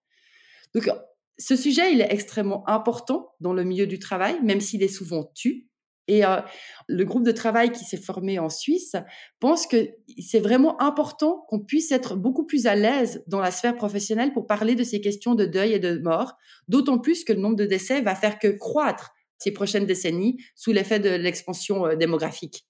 Donc, 0.75 0.91
ce 1.39 1.57
sujet, 1.57 1.93
il 1.93 2.01
est 2.01 2.13
extrêmement 2.13 2.69
important 2.69 3.33
dans 3.41 3.53
le 3.53 3.65
milieu 3.65 3.87
du 3.87 3.99
travail, 3.99 4.41
même 4.43 4.61
s'il 4.61 4.83
est 4.83 4.89
souvent 4.89 5.31
tu. 5.35 5.69
Et 6.07 6.25
euh, 6.25 6.41
le 6.89 7.05
groupe 7.05 7.25
de 7.25 7.33
travail 7.33 7.73
qui 7.73 7.85
s'est 7.85 7.97
formé 7.97 8.39
en 8.39 8.49
Suisse 8.49 8.95
pense 9.41 9.67
que 9.67 9.89
c'est 10.19 10.41
vraiment 10.41 10.81
important 10.83 11.45
qu'on 11.49 11.61
puisse 11.61 11.93
être 11.93 12.17
beaucoup 12.17 12.45
plus 12.45 12.67
à 12.67 12.75
l'aise 12.75 13.23
dans 13.27 13.41
la 13.41 13.51
sphère 13.51 13.77
professionnelle 13.77 14.33
pour 14.33 14.47
parler 14.47 14.75
de 14.75 14.85
ces 14.85 15.01
questions 15.01 15.35
de 15.35 15.47
deuil 15.47 15.73
et 15.73 15.79
de 15.79 15.99
mort, 15.99 16.35
d'autant 16.69 16.99
plus 16.99 17.25
que 17.25 17.33
le 17.33 17.41
nombre 17.41 17.57
de 17.57 17.65
décès 17.65 18.03
va 18.03 18.15
faire 18.15 18.39
que 18.39 18.49
croître 18.49 19.13
ces 19.39 19.51
prochaines 19.51 19.87
décennies 19.87 20.39
sous 20.55 20.73
l'effet 20.73 21.01
de 21.01 21.11
l'expansion 21.11 21.87
euh, 21.87 21.97
démographique. 21.97 22.67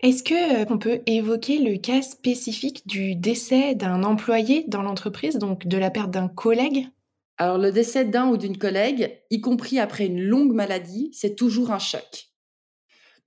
Est-ce 0.00 0.22
que 0.22 0.62
euh, 0.62 0.64
on 0.70 0.78
peut 0.78 1.00
évoquer 1.06 1.58
le 1.58 1.76
cas 1.76 2.02
spécifique 2.02 2.86
du 2.86 3.16
décès 3.16 3.74
d'un 3.74 4.02
employé 4.02 4.64
dans 4.68 4.82
l'entreprise, 4.82 5.36
donc 5.36 5.66
de 5.66 5.76
la 5.76 5.90
perte 5.90 6.10
d'un 6.10 6.28
collègue? 6.28 6.86
Alors 7.36 7.58
le 7.58 7.70
décès 7.70 8.04
d'un 8.04 8.28
ou 8.28 8.36
d'une 8.36 8.58
collègue, 8.58 9.20
y 9.30 9.40
compris 9.40 9.78
après 9.78 10.06
une 10.06 10.20
longue 10.20 10.52
maladie, 10.52 11.10
c'est 11.12 11.36
toujours 11.36 11.70
un 11.70 11.78
choc. 11.78 12.28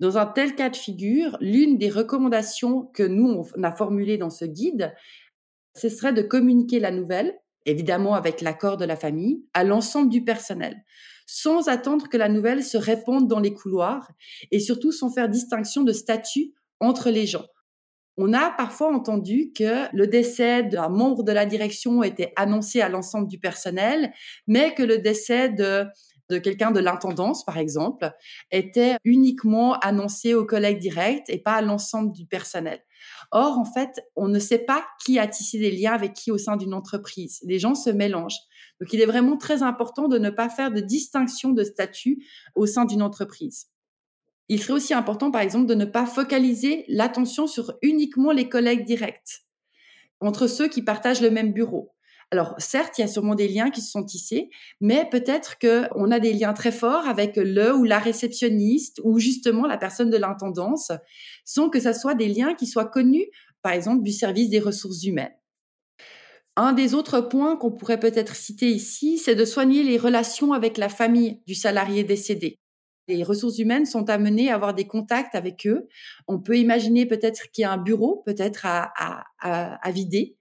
Dans 0.01 0.17
un 0.17 0.25
tel 0.25 0.55
cas 0.55 0.69
de 0.69 0.75
figure, 0.75 1.37
l'une 1.39 1.77
des 1.77 1.89
recommandations 1.89 2.87
que 2.93 3.03
nous 3.03 3.45
on 3.55 3.63
a 3.63 3.71
formulées 3.71 4.17
dans 4.17 4.29
ce 4.29 4.43
guide, 4.43 4.93
ce 5.75 5.87
serait 5.87 6.11
de 6.11 6.21
communiquer 6.21 6.79
la 6.81 6.91
nouvelle, 6.91 7.39
évidemment 7.65 8.15
avec 8.15 8.41
l'accord 8.41 8.75
de 8.75 8.83
la 8.83 8.97
famille, 8.97 9.45
à 9.53 9.63
l'ensemble 9.63 10.09
du 10.09 10.25
personnel 10.25 10.83
sans 11.33 11.69
attendre 11.69 12.09
que 12.09 12.17
la 12.17 12.27
nouvelle 12.27 12.61
se 12.61 12.77
répande 12.77 13.29
dans 13.29 13.39
les 13.39 13.53
couloirs 13.53 14.11
et 14.51 14.59
surtout 14.59 14.91
sans 14.91 15.09
faire 15.09 15.29
distinction 15.29 15.83
de 15.83 15.93
statut 15.93 16.53
entre 16.81 17.09
les 17.09 17.25
gens. 17.25 17.45
On 18.17 18.33
a 18.33 18.51
parfois 18.51 18.93
entendu 18.93 19.53
que 19.57 19.87
le 19.95 20.07
décès 20.07 20.63
d'un 20.63 20.89
membre 20.89 21.23
de 21.23 21.31
la 21.31 21.45
direction 21.45 22.03
était 22.03 22.33
annoncé 22.35 22.81
à 22.81 22.89
l'ensemble 22.89 23.29
du 23.29 23.39
personnel, 23.39 24.11
mais 24.45 24.73
que 24.73 24.83
le 24.83 24.97
décès 24.97 25.47
de, 25.47 25.85
de 26.31 26.37
quelqu'un 26.37 26.71
de 26.71 26.79
l'intendance, 26.79 27.45
par 27.45 27.57
exemple, 27.57 28.11
était 28.51 28.95
uniquement 29.03 29.73
annoncé 29.79 30.33
aux 30.33 30.45
collègues 30.45 30.79
directs 30.79 31.29
et 31.29 31.37
pas 31.37 31.55
à 31.55 31.61
l'ensemble 31.61 32.13
du 32.13 32.25
personnel. 32.25 32.79
Or, 33.31 33.59
en 33.59 33.65
fait, 33.65 34.01
on 34.15 34.27
ne 34.27 34.39
sait 34.39 34.59
pas 34.59 34.85
qui 35.03 35.19
a 35.19 35.27
tissé 35.27 35.59
des 35.59 35.71
liens 35.71 35.93
avec 35.93 36.13
qui 36.13 36.31
au 36.31 36.37
sein 36.37 36.55
d'une 36.55 36.73
entreprise. 36.73 37.39
Les 37.43 37.59
gens 37.59 37.75
se 37.75 37.89
mélangent. 37.89 38.39
Donc, 38.79 38.93
il 38.93 39.01
est 39.01 39.05
vraiment 39.05 39.37
très 39.37 39.61
important 39.61 40.07
de 40.07 40.17
ne 40.17 40.29
pas 40.29 40.49
faire 40.49 40.71
de 40.71 40.79
distinction 40.79 41.51
de 41.51 41.63
statut 41.63 42.25
au 42.55 42.65
sein 42.65 42.85
d'une 42.85 43.01
entreprise. 43.01 43.67
Il 44.47 44.61
serait 44.61 44.73
aussi 44.73 44.93
important, 44.93 45.31
par 45.31 45.41
exemple, 45.41 45.67
de 45.67 45.75
ne 45.75 45.85
pas 45.85 46.05
focaliser 46.05 46.85
l'attention 46.87 47.47
sur 47.47 47.73
uniquement 47.81 48.31
les 48.31 48.49
collègues 48.49 48.85
directs, 48.85 49.45
entre 50.19 50.47
ceux 50.47 50.67
qui 50.67 50.81
partagent 50.81 51.21
le 51.21 51.31
même 51.31 51.53
bureau. 51.53 51.93
Alors, 52.31 52.55
certes, 52.59 52.97
il 52.97 53.01
y 53.01 53.03
a 53.03 53.07
sûrement 53.07 53.35
des 53.35 53.49
liens 53.49 53.69
qui 53.69 53.81
se 53.81 53.91
sont 53.91 54.05
tissés, 54.05 54.49
mais 54.79 55.05
peut-être 55.11 55.57
qu'on 55.59 56.11
a 56.11 56.19
des 56.19 56.31
liens 56.31 56.53
très 56.53 56.71
forts 56.71 57.05
avec 57.05 57.35
le 57.35 57.75
ou 57.75 57.83
la 57.83 57.99
réceptionniste 57.99 59.01
ou 59.03 59.19
justement 59.19 59.67
la 59.67 59.77
personne 59.77 60.09
de 60.09 60.17
l'intendance, 60.17 60.93
sans 61.43 61.69
que 61.69 61.81
ce 61.81 61.91
soit 61.91 62.15
des 62.15 62.29
liens 62.29 62.53
qui 62.55 62.67
soient 62.67 62.85
connus, 62.85 63.27
par 63.61 63.73
exemple, 63.73 64.03
du 64.03 64.13
service 64.13 64.49
des 64.49 64.59
ressources 64.59 65.03
humaines. 65.03 65.33
Un 66.55 66.73
des 66.73 66.93
autres 66.93 67.21
points 67.21 67.57
qu'on 67.57 67.71
pourrait 67.71 67.99
peut-être 67.99 68.35
citer 68.35 68.69
ici, 68.69 69.17
c'est 69.17 69.35
de 69.35 69.45
soigner 69.45 69.83
les 69.83 69.97
relations 69.97 70.53
avec 70.53 70.77
la 70.77 70.89
famille 70.89 71.41
du 71.47 71.55
salarié 71.55 72.03
décédé. 72.03 72.59
Les 73.07 73.23
ressources 73.23 73.57
humaines 73.57 73.85
sont 73.85 74.09
amenées 74.09 74.51
à 74.51 74.55
avoir 74.55 74.73
des 74.73 74.85
contacts 74.85 75.35
avec 75.35 75.65
eux. 75.67 75.87
On 76.27 76.39
peut 76.39 76.57
imaginer 76.57 77.05
peut-être 77.05 77.51
qu'il 77.51 77.63
y 77.63 77.65
a 77.65 77.71
un 77.71 77.77
bureau, 77.77 78.21
peut-être 78.25 78.65
à, 78.65 78.93
à, 79.39 79.91
vider. 79.91 80.37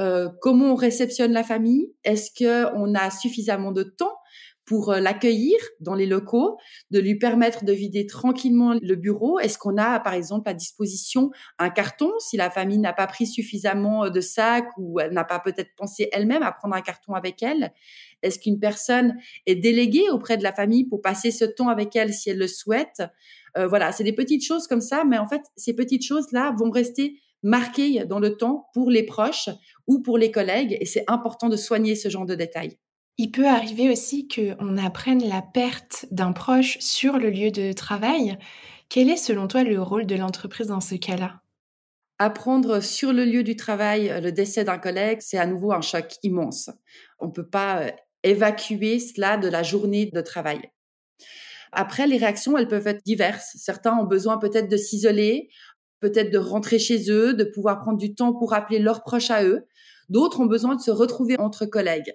Euh, 0.00 0.28
comment 0.40 0.72
on 0.72 0.74
réceptionne 0.74 1.32
la 1.32 1.44
famille? 1.44 1.92
Est-ce 2.04 2.30
qu'on 2.36 2.94
a 2.94 3.10
suffisamment 3.10 3.72
de 3.72 3.82
temps 3.82 4.16
pour 4.64 4.92
euh, 4.92 5.00
l'accueillir 5.00 5.58
dans 5.80 5.94
les 5.94 6.06
locaux, 6.06 6.56
de 6.90 7.00
lui 7.00 7.18
permettre 7.18 7.64
de 7.64 7.72
vider 7.72 8.06
tranquillement 8.06 8.74
le 8.80 8.94
bureau? 8.94 9.38
Est-ce 9.38 9.58
qu'on 9.58 9.76
a, 9.76 10.00
par 10.00 10.14
exemple, 10.14 10.48
à 10.48 10.54
disposition 10.54 11.30
un 11.58 11.68
carton? 11.68 12.10
Si 12.20 12.36
la 12.36 12.48
famille 12.48 12.78
n'a 12.78 12.94
pas 12.94 13.06
pris 13.06 13.26
suffisamment 13.26 14.04
euh, 14.04 14.10
de 14.10 14.20
sacs 14.20 14.68
ou 14.78 14.98
elle 14.98 15.12
n'a 15.12 15.24
pas 15.24 15.40
peut-être 15.40 15.74
pensé 15.76 16.08
elle-même 16.12 16.42
à 16.42 16.52
prendre 16.52 16.74
un 16.74 16.80
carton 16.80 17.12
avec 17.12 17.42
elle 17.42 17.72
Est-ce 18.22 18.38
qu'une 18.38 18.60
personne 18.60 19.16
est 19.46 19.56
déléguée 19.56 20.08
auprès 20.10 20.38
de 20.38 20.42
la 20.42 20.52
famille 20.52 20.84
pour 20.84 21.02
passer 21.02 21.30
ce 21.30 21.44
temps 21.44 21.68
avec 21.68 21.94
elle 21.96 22.14
si 22.14 22.30
elle 22.30 22.38
le 22.38 22.48
souhaite? 22.48 23.02
Voilà, 23.54 23.92
c'est 23.92 24.02
des 24.02 24.14
petites 24.14 24.42
choses 24.42 24.66
comme 24.66 24.80
ça, 24.80 25.04
mais 25.04 25.18
en 25.18 25.28
fait, 25.28 25.42
ces 25.58 25.74
petites 25.74 26.06
choses-là 26.06 26.54
vont 26.58 26.70
rester 26.70 27.20
marquées 27.42 28.04
dans 28.04 28.18
le 28.18 28.36
temps 28.36 28.68
pour 28.74 28.90
les 28.90 29.04
proches 29.04 29.48
ou 29.86 30.00
pour 30.00 30.18
les 30.18 30.30
collègues, 30.30 30.76
et 30.80 30.86
c'est 30.86 31.04
important 31.08 31.48
de 31.48 31.56
soigner 31.56 31.94
ce 31.94 32.08
genre 32.08 32.26
de 32.26 32.34
détails. 32.34 32.78
Il 33.18 33.30
peut 33.30 33.46
arriver 33.46 33.90
aussi 33.90 34.26
qu'on 34.26 34.78
apprenne 34.78 35.22
la 35.28 35.42
perte 35.42 36.06
d'un 36.10 36.32
proche 36.32 36.78
sur 36.78 37.18
le 37.18 37.30
lieu 37.30 37.50
de 37.50 37.72
travail. 37.72 38.38
Quel 38.88 39.10
est 39.10 39.16
selon 39.16 39.48
toi 39.48 39.64
le 39.64 39.80
rôle 39.80 40.06
de 40.06 40.14
l'entreprise 40.14 40.68
dans 40.68 40.80
ce 40.80 40.94
cas-là? 40.94 41.42
Apprendre 42.18 42.80
sur 42.80 43.12
le 43.12 43.24
lieu 43.24 43.42
du 43.42 43.56
travail 43.56 44.08
euh, 44.08 44.20
le 44.20 44.32
décès 44.32 44.64
d'un 44.64 44.78
collègue, 44.78 45.18
c'est 45.20 45.38
à 45.38 45.46
nouveau 45.46 45.72
un 45.72 45.80
choc 45.80 46.14
immense. 46.22 46.70
On 47.18 47.26
ne 47.26 47.32
peut 47.32 47.48
pas 47.48 47.82
euh, 47.82 47.90
évacuer 48.22 48.98
cela 48.98 49.36
de 49.36 49.48
la 49.48 49.62
journée 49.62 50.06
de 50.06 50.20
travail. 50.20 50.70
Après, 51.72 52.06
les 52.06 52.18
réactions, 52.18 52.56
elles 52.56 52.68
peuvent 52.68 52.86
être 52.86 53.02
diverses. 53.04 53.56
Certains 53.56 53.96
ont 53.98 54.04
besoin 54.04 54.38
peut-être 54.38 54.68
de 54.68 54.76
s'isoler, 54.76 55.48
peut-être 56.02 56.30
de 56.30 56.36
rentrer 56.36 56.78
chez 56.78 57.10
eux, 57.10 57.32
de 57.32 57.44
pouvoir 57.44 57.80
prendre 57.80 57.96
du 57.96 58.14
temps 58.14 58.34
pour 58.34 58.52
appeler 58.52 58.78
leurs 58.78 59.02
proches 59.02 59.30
à 59.30 59.44
eux. 59.44 59.66
D'autres 60.10 60.40
ont 60.40 60.46
besoin 60.46 60.76
de 60.76 60.82
se 60.82 60.90
retrouver 60.90 61.38
entre 61.38 61.64
collègues 61.64 62.12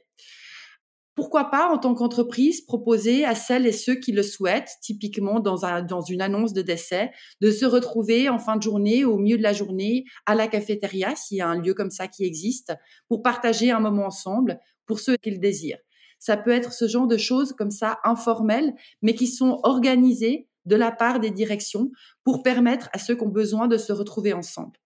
pourquoi 1.18 1.46
pas, 1.46 1.68
en 1.74 1.80
tant 1.80 1.96
qu'entreprise, 1.96 2.62
proposer 2.62 3.26
à 3.26 3.34
celles 3.34 3.66
et 3.66 3.72
ceux 3.72 3.96
qui 3.96 4.12
le 4.12 4.22
souhaitent, 4.22 4.70
typiquement 4.84 5.40
dans, 5.40 5.66
un, 5.66 5.82
dans 5.82 6.02
une 6.02 6.22
annonce 6.22 6.54
de 6.54 6.62
décès, 6.62 7.10
de 7.42 7.50
se 7.50 7.66
retrouver 7.66 8.30
en 8.30 8.38
fin 8.38 8.56
de 8.56 8.62
journée, 8.62 9.04
au 9.04 9.18
milieu 9.18 9.36
de 9.36 9.42
la 9.42 9.52
journée, 9.52 10.06
à 10.28 10.36
la 10.36 10.48
cafétéria, 10.48 11.16
s'il 11.16 11.38
y 11.38 11.42
a 11.42 11.48
un 11.48 11.60
lieu 11.60 11.74
comme 11.74 11.90
ça 11.90 12.08
qui 12.08 12.24
existe, 12.24 12.72
pour 13.08 13.24
partager 13.24 13.72
un 13.72 13.80
moment 13.80 14.06
ensemble, 14.06 14.60
pour 14.86 15.00
ceux 15.00 15.18
qui 15.18 15.32
le 15.32 15.40
désirent. 15.40 15.80
Ça 16.20 16.38
peut 16.38 16.52
être 16.52 16.72
ce 16.72 16.88
genre 16.88 17.08
de 17.08 17.18
choses 17.18 17.52
comme 17.54 17.72
ça, 17.72 17.98
informelles, 18.04 18.76
mais 19.02 19.16
qui 19.16 19.26
sont 19.26 19.60
organisées 19.64 20.48
de 20.68 20.76
la 20.76 20.92
part 20.92 21.20
des 21.20 21.32
directions 21.32 21.90
pour 22.24 22.44
permettre 22.44 22.90
à 22.94 23.00
ceux 23.00 23.16
qui 23.16 23.24
ont 23.24 23.30
besoin 23.30 23.68
de 23.68 23.78
se 23.78 23.92
retrouver 23.92 24.34
ensemble. 24.34 24.80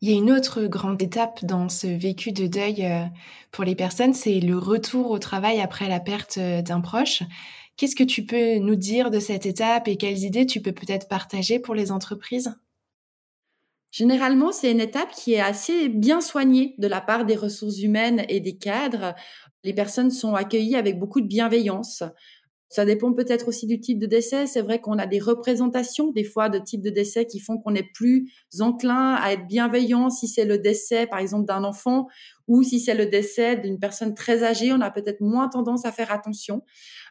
Il 0.00 0.10
y 0.10 0.14
a 0.14 0.16
une 0.16 0.30
autre 0.30 0.66
grande 0.66 1.02
étape 1.02 1.44
dans 1.44 1.68
ce 1.68 1.88
vécu 1.88 2.30
de 2.30 2.46
deuil 2.46 2.86
euh, 2.86 3.04
pour 3.50 3.64
les 3.64 3.74
personnes, 3.74 4.14
c'est 4.14 4.38
le 4.38 4.56
retour 4.56 5.10
au 5.10 5.18
travail 5.18 5.60
après 5.60 5.88
la 5.88 5.98
perte 5.98 6.38
euh, 6.38 6.62
d'un 6.62 6.80
proche. 6.80 7.24
Qu'est-ce 7.76 7.96
que 7.96 8.04
tu 8.04 8.24
peux 8.24 8.58
nous 8.58 8.76
dire 8.76 9.10
de 9.10 9.18
cette 9.18 9.46
étape 9.46 9.88
et 9.88 9.96
quelles 9.96 10.24
idées 10.24 10.46
tu 10.46 10.60
peux 10.60 10.72
peut-être 10.72 11.08
partager 11.08 11.58
pour 11.58 11.74
les 11.74 11.90
entreprises? 11.90 12.54
Généralement, 13.90 14.52
c'est 14.52 14.70
une 14.70 14.80
étape 14.80 15.10
qui 15.12 15.34
est 15.34 15.40
assez 15.40 15.88
bien 15.88 16.20
soignée 16.20 16.74
de 16.78 16.86
la 16.86 17.00
part 17.00 17.24
des 17.24 17.36
ressources 17.36 17.80
humaines 17.80 18.24
et 18.28 18.40
des 18.40 18.56
cadres. 18.56 19.14
Les 19.64 19.72
personnes 19.72 20.10
sont 20.10 20.34
accueillies 20.34 20.76
avec 20.76 20.98
beaucoup 20.98 21.20
de 21.20 21.26
bienveillance. 21.26 22.02
Ça 22.68 22.84
dépend 22.84 23.12
peut-être 23.12 23.48
aussi 23.48 23.66
du 23.66 23.80
type 23.80 23.98
de 23.98 24.06
décès. 24.06 24.46
C'est 24.46 24.60
vrai 24.60 24.80
qu'on 24.80 24.98
a 24.98 25.06
des 25.06 25.18
représentations 25.18 26.10
des 26.12 26.24
fois 26.24 26.50
de 26.50 26.58
types 26.58 26.82
de 26.82 26.90
décès 26.90 27.24
qui 27.24 27.40
font 27.40 27.58
qu'on 27.58 27.74
est 27.74 27.90
plus 27.94 28.30
enclin 28.60 29.14
à 29.14 29.32
être 29.32 29.46
bienveillant 29.46 30.10
si 30.10 30.28
c'est 30.28 30.44
le 30.44 30.58
décès, 30.58 31.06
par 31.06 31.18
exemple, 31.18 31.46
d'un 31.46 31.64
enfant 31.64 32.08
ou 32.46 32.62
si 32.62 32.78
c'est 32.78 32.94
le 32.94 33.06
décès 33.06 33.56
d'une 33.56 33.78
personne 33.78 34.14
très 34.14 34.44
âgée. 34.44 34.72
On 34.72 34.80
a 34.82 34.90
peut-être 34.90 35.20
moins 35.20 35.48
tendance 35.48 35.86
à 35.86 35.92
faire 35.92 36.12
attention. 36.12 36.62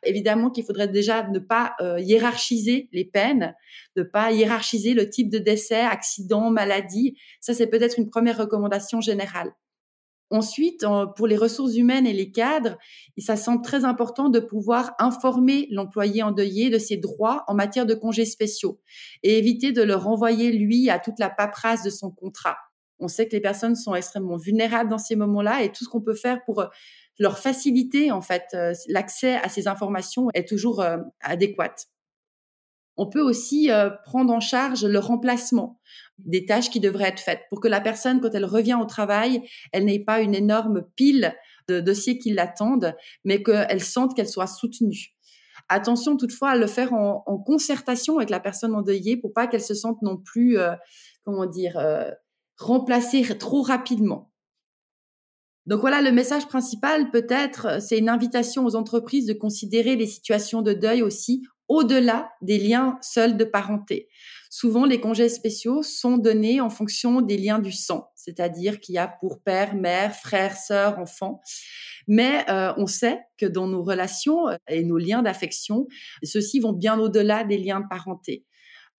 Évidemment 0.04 0.52
qu'il 0.52 0.64
faudrait 0.64 0.88
déjà 0.88 1.28
ne 1.28 1.40
pas 1.40 1.74
euh, 1.82 2.00
hiérarchiser 2.00 2.88
les 2.92 3.06
peines, 3.06 3.56
ne 3.96 4.04
pas 4.04 4.32
hiérarchiser 4.32 4.94
le 4.94 5.10
type 5.10 5.32
de 5.32 5.40
décès, 5.40 5.82
accident, 5.82 6.52
maladie. 6.52 7.18
Ça, 7.42 7.56
c'est 7.56 7.68
peut-être 7.68 7.98
une 7.98 8.10
première 8.10 8.38
recommandation 8.38 9.02
générale. 9.02 9.54
Ensuite, 10.30 10.86
pour 11.16 11.26
les 11.26 11.38
ressources 11.38 11.76
humaines 11.78 12.06
et 12.06 12.14
les 12.14 12.32
cadres, 12.32 12.78
ça 13.18 13.38
semble 13.38 13.62
très 13.62 13.86
important 13.86 14.28
de 14.28 14.42
pouvoir 14.42 14.94
informer 15.00 15.68
l'employé 15.72 16.22
endeuillé 16.22 16.70
de 16.70 16.78
ses 16.78 16.98
droits 16.98 17.46
en 17.48 17.54
matière 17.54 17.86
de 17.86 17.94
congés 17.94 18.26
spéciaux 18.26 18.82
et 19.24 19.38
éviter 19.38 19.72
de 19.72 19.84
le 19.84 19.96
renvoyer, 19.96 20.52
lui, 20.52 20.90
à 20.90 21.00
toute 21.00 21.20
la 21.20 21.30
paperasse 21.30 21.84
de 21.84 21.90
son 21.90 22.12
contrat. 22.12 22.58
On 23.00 23.08
sait 23.08 23.28
que 23.28 23.34
les 23.34 23.42
personnes 23.42 23.76
sont 23.76 23.96
extrêmement 23.96 24.38
vulnérables 24.38 24.90
dans 24.90 24.98
ces 24.98 25.16
moments-là 25.16 25.64
et 25.64 25.72
tout 25.72 25.84
ce 25.84 25.90
qu'on 25.90 26.02
peut 26.02 26.16
faire 26.16 26.44
pour 26.46 26.62
euh, 26.62 26.68
leur 27.20 27.38
faciliter, 27.38 28.12
en 28.12 28.22
fait, 28.22 28.46
euh, 28.54 28.74
l'accès 28.88 29.36
à 29.36 29.50
ces 29.50 29.68
informations 29.68 30.30
est 30.34 30.48
toujours 30.48 30.82
euh, 30.82 30.98
adéquat. 31.22 31.76
On 33.00 33.08
peut 33.08 33.22
aussi 33.22 33.70
prendre 34.06 34.34
en 34.34 34.40
charge 34.40 34.84
le 34.84 34.98
remplacement 34.98 35.80
des 36.18 36.46
tâches 36.46 36.70
qui 36.70 36.80
devraient 36.80 37.10
être 37.10 37.20
faites 37.20 37.42
pour 37.50 37.60
que 37.60 37.68
la 37.68 37.82
personne, 37.82 38.22
quand 38.22 38.34
elle 38.34 38.46
revient 38.46 38.78
au 38.82 38.86
travail, 38.86 39.48
elle 39.72 39.86
n'ait 39.86 40.04
pas 40.04 40.22
une 40.22 40.36
énorme 40.36 40.84
pile 40.96 41.36
de 41.68 41.80
dossiers 41.80 42.18
qui 42.18 42.32
l'attendent, 42.32 42.96
mais 43.24 43.44
qu'elle 43.44 43.84
sente 43.84 44.16
qu'elle 44.16 44.30
soit 44.30 44.48
soutenue. 44.48 45.14
Attention 45.70 46.16
toutefois 46.16 46.52
à 46.52 46.56
le 46.56 46.68
faire 46.68 46.94
en, 46.94 47.22
concertation 47.46 48.18
avec 48.18 48.30
la 48.30 48.40
personne 48.40 48.74
endeuillée 48.74 49.18
pour 49.18 49.34
pas 49.34 49.48
qu'elle 49.48 49.62
se 49.62 49.74
sente 49.74 50.02
non 50.02 50.18
plus, 50.18 50.58
euh, 50.58 50.74
comment 51.24 51.46
dire, 51.46 51.78
euh, 51.78 52.10
remplacée 52.58 53.24
trop 53.38 53.62
rapidement. 53.62 54.32
Donc 55.66 55.82
voilà, 55.82 56.02
le 56.02 56.14
message 56.14 56.48
principal 56.48 57.12
peut-être, 57.12 57.82
c'est 57.82 57.98
une 57.98 58.08
invitation 58.08 58.66
aux 58.66 58.76
entreprises 58.76 59.26
de 59.26 59.34
considérer 59.34 59.98
les 59.98 60.08
situations 60.08 60.62
de 60.62 60.72
deuil 60.72 61.02
aussi 61.02 61.44
au-delà 61.68 62.32
des 62.42 62.58
liens 62.58 62.98
seuls 63.02 63.38
de 63.38 63.44
parenté. 63.44 64.10
Souvent, 64.50 64.86
les 64.86 65.00
congés 65.00 65.30
spéciaux 65.30 65.84
sont 65.84 66.18
donnés 66.18 66.62
en 66.62 66.70
fonction 66.70 67.22
des 67.22 67.38
liens 67.38 67.60
du 67.60 67.72
sang, 67.72 68.10
c'est-à-dire 68.16 68.80
qu'il 68.80 68.96
y 68.96 68.98
a 68.98 69.08
pour 69.08 69.42
père, 69.42 69.76
mère, 69.76 70.16
frère, 70.16 70.56
sœur, 70.56 71.00
enfant. 71.00 71.42
Mais 72.08 72.50
euh, 72.50 72.74
on 72.78 72.88
sait 72.88 73.20
que 73.38 73.46
dans 73.46 73.68
nos 73.68 73.84
relations 73.84 74.46
et 74.70 74.84
nos 74.84 74.98
liens 74.98 75.22
d'affection, 75.22 75.88
ceux-ci 76.24 76.60
vont 76.60 76.72
bien 76.72 76.98
au-delà 76.98 77.44
des 77.44 77.58
liens 77.58 77.82
de 77.82 77.88
parenté. 77.90 78.46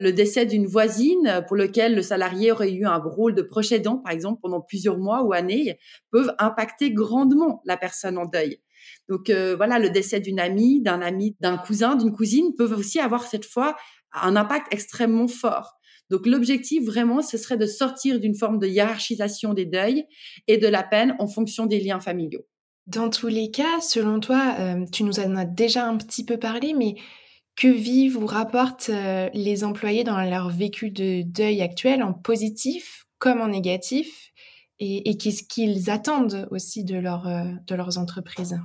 Le 0.01 0.13
décès 0.13 0.47
d'une 0.47 0.67
voisine 0.67 1.43
pour 1.49 1.57
lequel 1.57 1.97
le 1.97 2.03
salarié 2.03 2.53
aurait 2.53 2.73
eu 2.73 2.87
un 2.87 2.99
rôle 2.99 3.35
de 3.35 3.43
proche 3.43 3.73
aidant, 3.73 3.97
par 3.97 4.13
exemple, 4.13 4.41
pendant 4.41 4.61
plusieurs 4.61 4.99
mois 4.99 5.25
ou 5.25 5.33
années, 5.33 5.79
peuvent 6.13 6.35
impacter 6.39 6.93
grandement 6.93 7.63
la 7.65 7.77
personne 7.77 8.17
en 8.17 8.27
deuil. 8.27 8.61
Donc 9.09 9.31
euh, 9.31 9.57
voilà, 9.57 9.79
le 9.79 9.91
décès 9.91 10.21
d'une 10.21 10.41
amie, 10.41 10.83
d'un 10.83 11.01
ami, 11.01 11.37
d'un 11.41 11.57
cousin, 11.57 11.97
d'une 11.97 12.13
cousine 12.13 12.55
peuvent 12.57 12.77
aussi 12.79 13.01
avoir 13.01 13.25
cette 13.27 13.45
fois 13.45 13.77
un 14.13 14.37
impact 14.37 14.73
extrêmement 14.73 15.29
fort. 15.29 15.79
Donc 16.11 16.27
l'objectif 16.27 16.85
vraiment, 16.85 17.23
ce 17.23 17.37
serait 17.37 17.57
de 17.57 17.67
sortir 17.67 18.19
d'une 18.21 18.35
forme 18.35 18.59
de 18.59 18.67
hiérarchisation 18.67 19.53
des 19.55 19.67
deuils 19.67 20.05
et 20.47 20.57
de 20.57 20.67
la 20.67 20.83
peine 20.83 21.15
en 21.19 21.27
fonction 21.27 21.67
des 21.67 21.81
liens 21.81 22.01
familiaux. 22.01 22.47
Dans 22.87 23.11
tous 23.11 23.29
les 23.29 23.51
cas, 23.51 23.81
selon 23.83 24.19
toi, 24.19 24.55
euh, 24.59 24.87
tu 24.91 25.05
nous 25.05 25.21
en 25.21 25.37
as 25.37 25.45
déjà 25.45 25.87
un 25.87 25.99
petit 25.99 26.25
peu 26.25 26.39
parlé, 26.39 26.73
mais 26.73 26.95
que 27.57 27.69
vivent 27.69 28.17
ou 28.17 28.27
rapportent 28.27 28.89
euh, 28.89 29.29
les 29.35 29.65
employés 29.65 30.05
dans 30.05 30.19
leur 30.23 30.49
vécu 30.49 30.91
de 30.91 31.23
deuil 31.23 31.61
actuel 31.61 32.03
en 32.03 32.15
positif 32.15 33.05
comme 33.19 33.41
en 33.41 33.49
négatif 33.49 34.33
et, 34.81 35.17
qu'est-ce 35.19 35.43
qu'ils 35.43 35.91
attendent 35.91 36.47
aussi 36.53 36.85
de, 36.85 36.97
leur, 36.97 37.25
de 37.27 37.75
leurs 37.75 37.99
entreprises? 37.99 38.61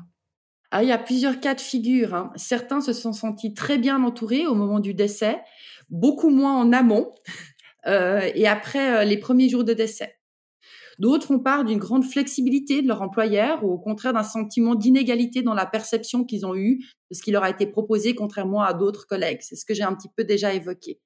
Ah, 0.75 0.81
il 0.81 0.89
y 0.89 0.91
a 0.91 0.97
plusieurs 0.97 1.39
cas 1.39 1.53
de 1.53 1.61
figure. 1.61 2.15
Hein. 2.15 2.31
Certains 2.35 2.81
se 2.81 2.93
sont 2.93 3.13
sentis 3.13 3.53
très 3.53 3.77
bien 3.77 4.03
entourés 4.03 4.47
au 4.47 4.55
moment 4.55 4.79
du 4.79 4.95
décès, 4.95 5.39
beaucoup 5.91 6.31
moins 6.31 6.59
en 6.59 6.73
amont 6.73 7.13
euh, 7.85 8.27
et 8.33 8.47
après 8.47 9.01
euh, 9.01 9.03
les 9.03 9.17
premiers 9.17 9.49
jours 9.49 9.63
de 9.63 9.73
décès. 9.73 10.17
D'autres 10.97 11.27
font 11.27 11.37
part 11.37 11.63
d'une 11.63 11.77
grande 11.77 12.03
flexibilité 12.03 12.81
de 12.81 12.87
leur 12.87 13.03
employeur 13.03 13.63
ou 13.63 13.71
au 13.71 13.77
contraire 13.77 14.13
d'un 14.13 14.23
sentiment 14.23 14.73
d'inégalité 14.73 15.43
dans 15.43 15.53
la 15.53 15.67
perception 15.67 16.23
qu'ils 16.23 16.43
ont 16.43 16.55
eue 16.55 16.79
de 17.11 17.15
ce 17.15 17.21
qui 17.21 17.29
leur 17.29 17.43
a 17.43 17.51
été 17.51 17.67
proposé 17.67 18.15
contrairement 18.15 18.63
à 18.63 18.73
d'autres 18.73 19.05
collègues. 19.05 19.41
C'est 19.41 19.55
ce 19.55 19.65
que 19.65 19.75
j'ai 19.75 19.83
un 19.83 19.93
petit 19.93 20.09
peu 20.17 20.23
déjà 20.23 20.55
évoqué. 20.55 20.99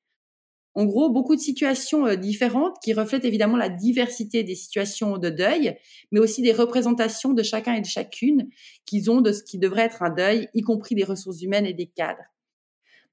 En 0.78 0.86
gros, 0.86 1.10
beaucoup 1.10 1.36
de 1.36 1.42
situations 1.42 2.06
euh, 2.06 2.16
différentes 2.16 2.78
qui 2.84 2.94
reflètent 2.94 3.26
évidemment 3.26 3.58
la 3.58 3.68
diversité 3.68 4.44
des 4.44 4.54
situations 4.54 5.18
de 5.18 5.32
deuil, 5.32 5.76
mais 6.12 6.20
aussi 6.20 6.44
des 6.44 6.52
représentations 6.52 7.34
de 7.34 7.42
chacun 7.42 7.74
et 7.74 7.82
de 7.82 7.88
chacune 7.88 8.48
qu'ils 8.86 9.10
ont 9.10 9.22
de 9.22 9.32
ce 9.32 9.42
qui 9.42 9.58
devrait 9.58 9.86
être 9.86 10.04
un 10.04 10.12
deuil, 10.12 10.50
y 10.54 10.62
compris 10.62 10.94
des 10.94 11.04
ressources 11.04 11.42
humaines 11.42 11.66
et 11.66 11.74
des 11.74 11.88
cadres. 11.88 12.22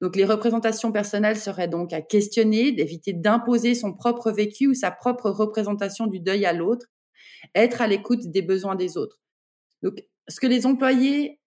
Donc 0.03 0.14
les 0.14 0.27
représentations 0.27 0.92
personnelles 0.92 1.38
seraient 1.38 1.66
donc 1.66 1.94
à 1.94 2.03
questionner, 2.03 2.70
d'éviter 2.70 3.14
d'imposer 3.14 3.74
son 3.74 3.94
propre 3.94 4.31
vécu 4.31 4.66
ou 4.66 4.74
sa 4.74 4.90
propre 4.90 5.31
représentation 5.31 6.07
du 6.07 6.20
deuil 6.20 6.44
à 6.44 6.53
l'autre, 6.53 6.88
être 7.55 7.81
à 7.81 7.87
l'écoute 7.87 8.27
des 8.27 8.42
besoins 8.42 8.74
des 8.74 8.98
autres. 8.98 9.22
Donc 9.83 10.05
ce 10.29 10.38
que 10.38 10.46
les 10.46 10.66
employés 10.66 11.40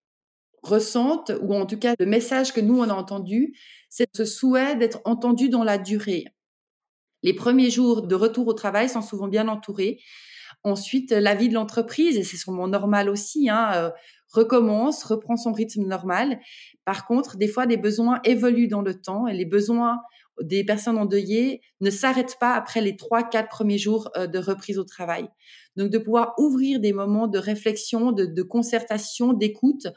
ressentent, 0.62 1.32
ou 1.42 1.54
en 1.54 1.66
tout 1.66 1.78
cas 1.78 1.94
le 1.98 2.06
message 2.06 2.52
que 2.52 2.60
nous 2.60 2.78
on 2.78 2.88
a 2.88 2.94
entendu, 2.94 3.54
c'est 3.88 4.08
ce 4.14 4.24
souhait 4.24 4.76
d'être 4.76 5.00
entendu 5.04 5.48
dans 5.48 5.64
la 5.64 5.78
durée. 5.78 6.24
Les 7.22 7.34
premiers 7.34 7.70
jours 7.70 8.06
de 8.06 8.14
retour 8.14 8.46
au 8.46 8.52
travail 8.52 8.88
sont 8.88 9.02
souvent 9.02 9.28
bien 9.28 9.48
entourés. 9.48 10.00
Ensuite, 10.64 11.10
la 11.10 11.34
vie 11.34 11.48
de 11.48 11.54
l'entreprise, 11.54 12.16
et 12.16 12.24
c'est 12.24 12.36
sûrement 12.36 12.68
normal 12.68 13.08
aussi, 13.08 13.48
hein, 13.48 13.70
euh, 13.74 13.90
recommence, 14.28 15.04
reprend 15.04 15.36
son 15.36 15.52
rythme 15.52 15.86
normal. 15.86 16.40
Par 16.84 17.06
contre, 17.06 17.36
des 17.36 17.48
fois, 17.48 17.66
des 17.66 17.76
besoins 17.76 18.20
évoluent 18.24 18.68
dans 18.68 18.82
le 18.82 19.00
temps 19.00 19.26
et 19.26 19.34
les 19.34 19.44
besoins 19.44 19.98
des 20.42 20.64
personnes 20.64 20.98
endeuillées 20.98 21.60
ne 21.80 21.90
s'arrêtent 21.90 22.38
pas 22.38 22.54
après 22.54 22.80
les 22.80 22.96
trois, 22.96 23.24
quatre 23.24 23.48
premiers 23.48 23.78
jours 23.78 24.08
euh, 24.16 24.26
de 24.26 24.38
reprise 24.38 24.78
au 24.78 24.84
travail. 24.84 25.28
Donc, 25.76 25.90
de 25.90 25.98
pouvoir 25.98 26.34
ouvrir 26.38 26.80
des 26.80 26.92
moments 26.92 27.26
de 27.26 27.38
réflexion, 27.38 28.12
de, 28.12 28.26
de 28.26 28.42
concertation, 28.42 29.32
d'écoute 29.32 29.88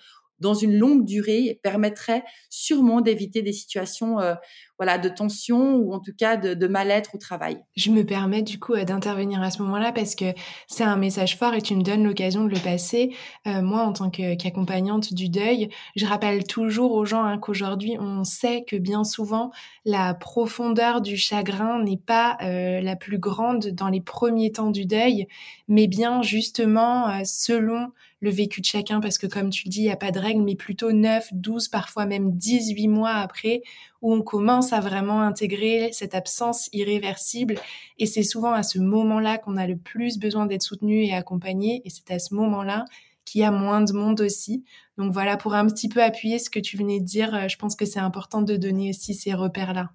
dans 0.41 0.55
une 0.55 0.77
longue 0.77 1.05
durée 1.05 1.59
permettrait 1.63 2.23
sûrement 2.49 2.99
d'éviter 2.99 3.41
des 3.41 3.53
situations 3.53 4.19
euh, 4.19 4.33
voilà 4.77 4.97
de 4.97 5.07
tension 5.07 5.75
ou 5.75 5.93
en 5.93 5.99
tout 5.99 6.13
cas 6.17 6.35
de, 6.35 6.67
mal-être 6.67 7.13
au 7.13 7.17
travail. 7.19 7.59
Je 7.75 7.91
me 7.91 8.03
permets 8.03 8.41
du 8.41 8.59
coup 8.59 8.73
euh, 8.73 8.83
d'intervenir 8.83 9.41
à 9.41 9.51
ce 9.51 9.61
moment-là 9.61 9.91
parce 9.91 10.15
que 10.15 10.33
c'est 10.67 10.83
un 10.83 10.97
message 10.97 11.37
fort 11.37 11.53
et 11.53 11.61
tu 11.61 11.75
me 11.75 11.83
donnes 11.83 12.03
l'occasion 12.03 12.43
de 12.43 12.49
le 12.49 12.59
passer. 12.59 13.15
Euh, 13.47 13.61
moi, 13.61 13.83
en 13.83 13.93
tant 13.93 14.09
qu'accompagnante 14.09 15.13
du 15.13 15.29
deuil, 15.29 15.69
je 15.95 16.05
rappelle 16.05 16.45
toujours 16.45 16.93
aux 16.93 17.05
gens 17.05 17.23
hein, 17.23 17.37
qu'aujourd'hui, 17.37 17.97
on 17.99 18.23
sait 18.23 18.63
que 18.67 18.75
bien 18.75 19.03
souvent, 19.03 19.51
la 19.85 20.15
profondeur 20.15 21.01
du 21.01 21.17
chagrin 21.17 21.83
n'est 21.83 21.97
pas 21.97 22.37
la 22.41 22.95
plus 22.95 23.19
grande 23.19 23.67
dans 23.67 23.89
les 23.89 24.01
premiers 24.01 24.51
temps 24.51 24.71
du 24.71 24.85
deuil, 24.85 25.27
mais 25.67 25.87
bien 25.87 26.21
justement 26.21 27.23
selon 27.23 27.91
le 28.21 28.29
vécu 28.29 28.61
de 28.61 28.65
chacun 28.65 29.01
parce 29.01 29.17
que 29.17 29.27
comme 29.27 29.49
tu 29.49 29.65
le 29.65 29.71
dis, 29.71 29.79
il 29.79 29.85
n'y 29.85 29.91
a 29.91 29.97
pas 29.97 30.11
de 30.11 30.19
règle, 30.19 30.43
mais 30.43 30.55
plutôt 30.55 30.91
9, 30.91 31.29
12, 31.33 31.67
parfois 31.67 32.05
même 32.05 32.31
18 32.37 32.87
mois 32.87 33.15
après 33.15 33.63
où 34.01 34.13
on 34.13 34.21
commence 34.21 34.73
à 34.73 34.79
vraiment 34.79 35.21
intégrer 35.21 35.89
cette 35.91 36.15
absence 36.15 36.69
irréversible. 36.71 37.55
Et 37.97 38.05
c'est 38.05 38.23
souvent 38.23 38.53
à 38.53 38.63
ce 38.63 38.79
moment-là 38.79 39.37
qu'on 39.37 39.57
a 39.57 39.67
le 39.67 39.77
plus 39.77 40.17
besoin 40.17 40.45
d'être 40.45 40.63
soutenu 40.63 41.03
et 41.03 41.13
accompagné. 41.13 41.81
Et 41.85 41.89
c'est 41.89 42.11
à 42.11 42.19
ce 42.19 42.33
moment-là 42.35 42.85
qu'il 43.25 43.41
y 43.41 43.43
a 43.43 43.51
moins 43.51 43.81
de 43.81 43.93
monde 43.93 44.21
aussi. 44.21 44.63
Donc 44.97 45.13
voilà, 45.13 45.37
pour 45.37 45.53
un 45.53 45.67
petit 45.67 45.89
peu 45.89 46.01
appuyer 46.01 46.39
ce 46.39 46.49
que 46.49 46.59
tu 46.59 46.77
venais 46.77 46.99
de 46.99 47.05
dire, 47.05 47.33
euh, 47.33 47.47
je 47.47 47.57
pense 47.57 47.75
que 47.75 47.85
c'est 47.85 47.99
important 47.99 48.41
de 48.41 48.55
donner 48.55 48.89
aussi 48.89 49.13
ces 49.13 49.33
repères-là. 49.33 49.91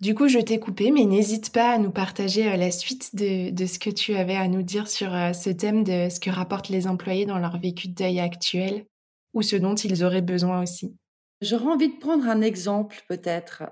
Du 0.00 0.14
coup, 0.14 0.26
je 0.26 0.40
t'ai 0.40 0.58
coupé, 0.58 0.90
mais 0.90 1.04
n'hésite 1.04 1.52
pas 1.52 1.72
à 1.72 1.78
nous 1.78 1.92
partager 1.92 2.50
euh, 2.50 2.56
la 2.56 2.72
suite 2.72 3.14
de, 3.14 3.66
ce 3.66 3.78
que 3.78 3.90
tu 3.90 4.16
avais 4.16 4.34
à 4.34 4.48
nous 4.48 4.62
dire 4.62 4.88
sur 4.88 5.14
euh, 5.14 5.32
ce 5.32 5.50
thème 5.50 5.84
de 5.84 6.08
ce 6.10 6.18
que 6.18 6.30
rapportent 6.30 6.68
les 6.68 6.88
employés 6.88 7.26
dans 7.26 7.38
leur 7.38 7.58
vécu 7.58 7.88
de 7.88 7.94
deuil 7.94 8.18
actuel 8.18 8.86
ou 9.34 9.42
ce 9.42 9.54
dont 9.54 9.76
ils 9.76 10.02
auraient 10.02 10.20
besoin 10.20 10.62
aussi. 10.62 10.96
J'aurais 11.40 11.66
envie 11.66 11.88
de 11.88 11.98
prendre 11.98 12.28
un 12.28 12.40
exemple 12.40 13.02
peut-être. 13.08 13.64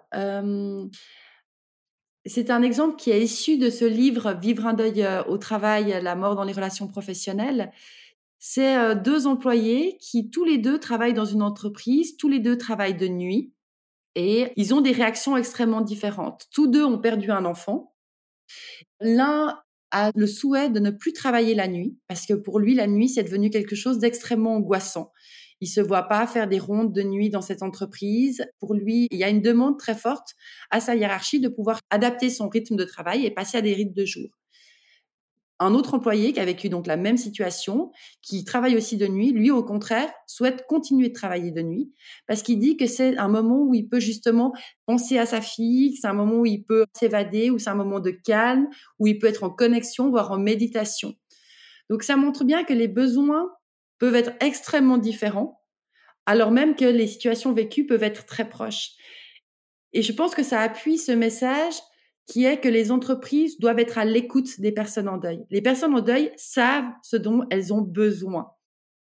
c'est 2.24 2.50
un 2.50 2.62
exemple 2.62 2.96
qui 2.96 3.11
est 3.11 3.22
issu 3.22 3.58
de 3.58 3.70
ce 3.70 3.85
livre 3.85 4.32
Vivre 4.40 4.66
un 4.66 4.74
deuil 4.74 5.02
euh, 5.02 5.24
au 5.24 5.38
travail, 5.38 5.98
la 6.02 6.14
mort 6.14 6.37
dans 6.37 6.44
les 6.44 6.52
relations 6.52 6.87
professionnelles. 6.87 7.72
C'est 8.38 8.96
deux 8.96 9.28
employés 9.28 9.96
qui 10.00 10.28
tous 10.28 10.44
les 10.44 10.58
deux 10.58 10.80
travaillent 10.80 11.14
dans 11.14 11.24
une 11.24 11.42
entreprise, 11.42 12.16
tous 12.16 12.28
les 12.28 12.40
deux 12.40 12.58
travaillent 12.58 12.96
de 12.96 13.06
nuit 13.06 13.52
et 14.14 14.53
ils 14.57 14.75
ont 14.75 14.81
des 14.81 14.92
réactions 14.92 15.37
extrêmement 15.37 15.81
différentes. 15.81 16.46
Tous 16.53 16.66
deux 16.66 16.85
ont 16.85 16.98
perdu 16.98 17.31
un 17.31 17.44
enfant. 17.44 17.94
L'un 19.01 19.61
a 19.90 20.11
le 20.14 20.27
souhait 20.27 20.70
de 20.70 20.81
ne 20.81 20.90
plus 20.90 21.12
travailler 21.12 21.55
la 21.55 21.68
nuit 21.68 21.98
parce 22.09 22.27
que 22.27 22.35
pour 22.35 22.59
lui, 22.59 22.75
la 22.75 22.87
nuit, 22.87 23.09
c'est 23.09 23.25
devenu 23.25 23.51
quelque 23.51 23.77
chose 23.77 23.98
d'extrêmement 23.98 24.57
angoissant. 24.57 25.12
Il 25.61 25.68
se 25.68 25.81
voit 25.81 26.09
pas 26.09 26.27
faire 26.27 26.48
des 26.48 26.59
rondes 26.59 26.92
de 26.92 27.03
nuit 27.03 27.31
dans 27.31 27.40
cette 27.40 27.62
entreprise. 27.62 28.44
Pour 28.59 28.75
lui, 28.75 29.07
il 29.11 29.18
y 29.18 29.25
a 29.25 29.29
une 29.29 29.42
demande 29.42 29.79
très 29.79 29.94
forte 29.94 30.35
à 30.70 30.81
sa 30.81 30.96
hiérarchie 30.96 31.40
de 31.40 31.48
pouvoir 31.48 31.79
adapter 31.90 32.31
son 32.31 32.48
rythme 32.48 32.75
de 32.77 32.85
travail 32.85 33.25
et 33.25 33.31
passer 33.31 33.59
à 33.59 33.62
des 33.62 33.75
rythmes 33.75 33.94
de 33.94 34.05
jour. 34.05 34.29
Un 35.62 35.75
autre 35.75 35.94
employé 35.94 36.33
qui 36.33 36.40
a 36.40 36.44
vécu 36.44 36.68
donc 36.68 36.88
la 36.88 36.96
même 36.96 37.16
situation, 37.16 37.92
qui 38.20 38.42
travaille 38.42 38.77
aussi 38.77 38.96
de 38.96 39.07
nuit, 39.07 39.31
lui 39.31 39.53
au 39.53 39.62
contraire 39.62 40.12
souhaite 40.27 40.66
continuer 40.66 41.09
de 41.11 41.12
travailler 41.12 41.53
de 41.53 41.62
nuit 41.62 41.92
parce 42.27 42.42
qu'il 42.42 42.59
dit 42.59 42.77
que 42.77 42.87
c'est 42.87 43.16
un 43.16 43.29
moment 43.29 43.62
où 43.62 43.72
il 43.72 43.88
peut 43.88 44.01
justement 44.01 44.53
penser 44.87 45.18
à 45.18 45.27
sa 45.27 45.40
fille, 45.40 45.94
c'est 45.94 46.09
un 46.09 46.14
moment 46.14 46.40
où 46.40 46.46
il 46.46 46.64
peut 46.64 46.85
s'évader, 46.98 47.51
où 47.51 47.61
c'est 47.61 47.70
un 47.70 47.77
moment 47.77 48.01
de 48.01 48.11
calme, 48.11 48.66
où 48.98 49.07
il 49.07 49.20
peut 49.20 49.29
être 49.29 49.44
en 49.44 49.51
connexion, 49.51 50.11
voire 50.11 50.33
en 50.33 50.38
méditation. 50.38 51.14
Donc 51.88 52.03
ça 52.03 52.16
montre 52.16 52.42
bien 52.42 52.64
que 52.64 52.72
les 52.72 52.88
besoins 52.88 53.48
peuvent 54.01 54.16
être 54.16 54.33
extrêmement 54.40 54.98
différents, 54.98 55.62
alors 56.27 56.51
même 56.51 56.75
que 56.75 56.87
les 56.87 57.07
situations 57.07 57.53
vécues 57.53 57.87
peuvent 57.87 58.03
être 58.03 58.27
très 58.27 58.48
proches. 58.48 58.90
Et 59.92 60.03
je 60.03 60.12
pense 60.12 60.35
que 60.35 60.42
ça 60.42 60.61
appuie 60.61 60.98
ce 60.98 61.12
message 61.12 61.75
qui 62.26 62.44
est 62.44 62.61
que 62.61 62.68
les 62.68 62.90
entreprises 62.90 63.58
doivent 63.58 63.78
être 63.78 63.98
à 63.98 64.04
l'écoute 64.04 64.61
des 64.61 64.72
personnes 64.72 65.08
en 65.08 65.18
deuil. 65.18 65.44
Les 65.50 65.61
personnes 65.61 65.94
en 65.94 66.00
deuil 66.00 66.32
savent 66.37 66.90
ce 67.02 67.16
dont 67.16 67.44
elles 67.50 67.72
ont 67.72 67.82
besoin. 67.82 68.52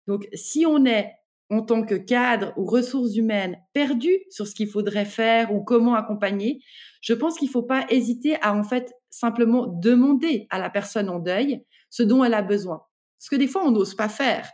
Donc, 0.06 0.28
si 0.32 0.64
on 0.66 0.84
est 0.86 1.12
en 1.50 1.62
tant 1.62 1.84
que 1.84 1.96
cadre 1.96 2.52
ou 2.56 2.64
ressources 2.64 3.16
humaines 3.16 3.56
perdu 3.72 4.10
sur 4.30 4.46
ce 4.46 4.54
qu'il 4.54 4.68
faudrait 4.68 5.04
faire 5.04 5.52
ou 5.52 5.62
comment 5.62 5.94
accompagner, 5.94 6.62
je 7.00 7.12
pense 7.12 7.38
qu'il 7.38 7.48
ne 7.48 7.52
faut 7.52 7.62
pas 7.62 7.86
hésiter 7.90 8.36
à 8.40 8.54
en 8.54 8.62
fait 8.62 8.94
simplement 9.10 9.66
demander 9.66 10.46
à 10.50 10.58
la 10.58 10.70
personne 10.70 11.08
en 11.08 11.18
deuil 11.18 11.64
ce 11.90 12.02
dont 12.02 12.24
elle 12.24 12.34
a 12.34 12.42
besoin. 12.42 12.82
Ce 13.18 13.28
que 13.28 13.36
des 13.36 13.48
fois 13.48 13.64
on 13.64 13.72
n'ose 13.72 13.94
pas 13.94 14.08
faire. 14.08 14.48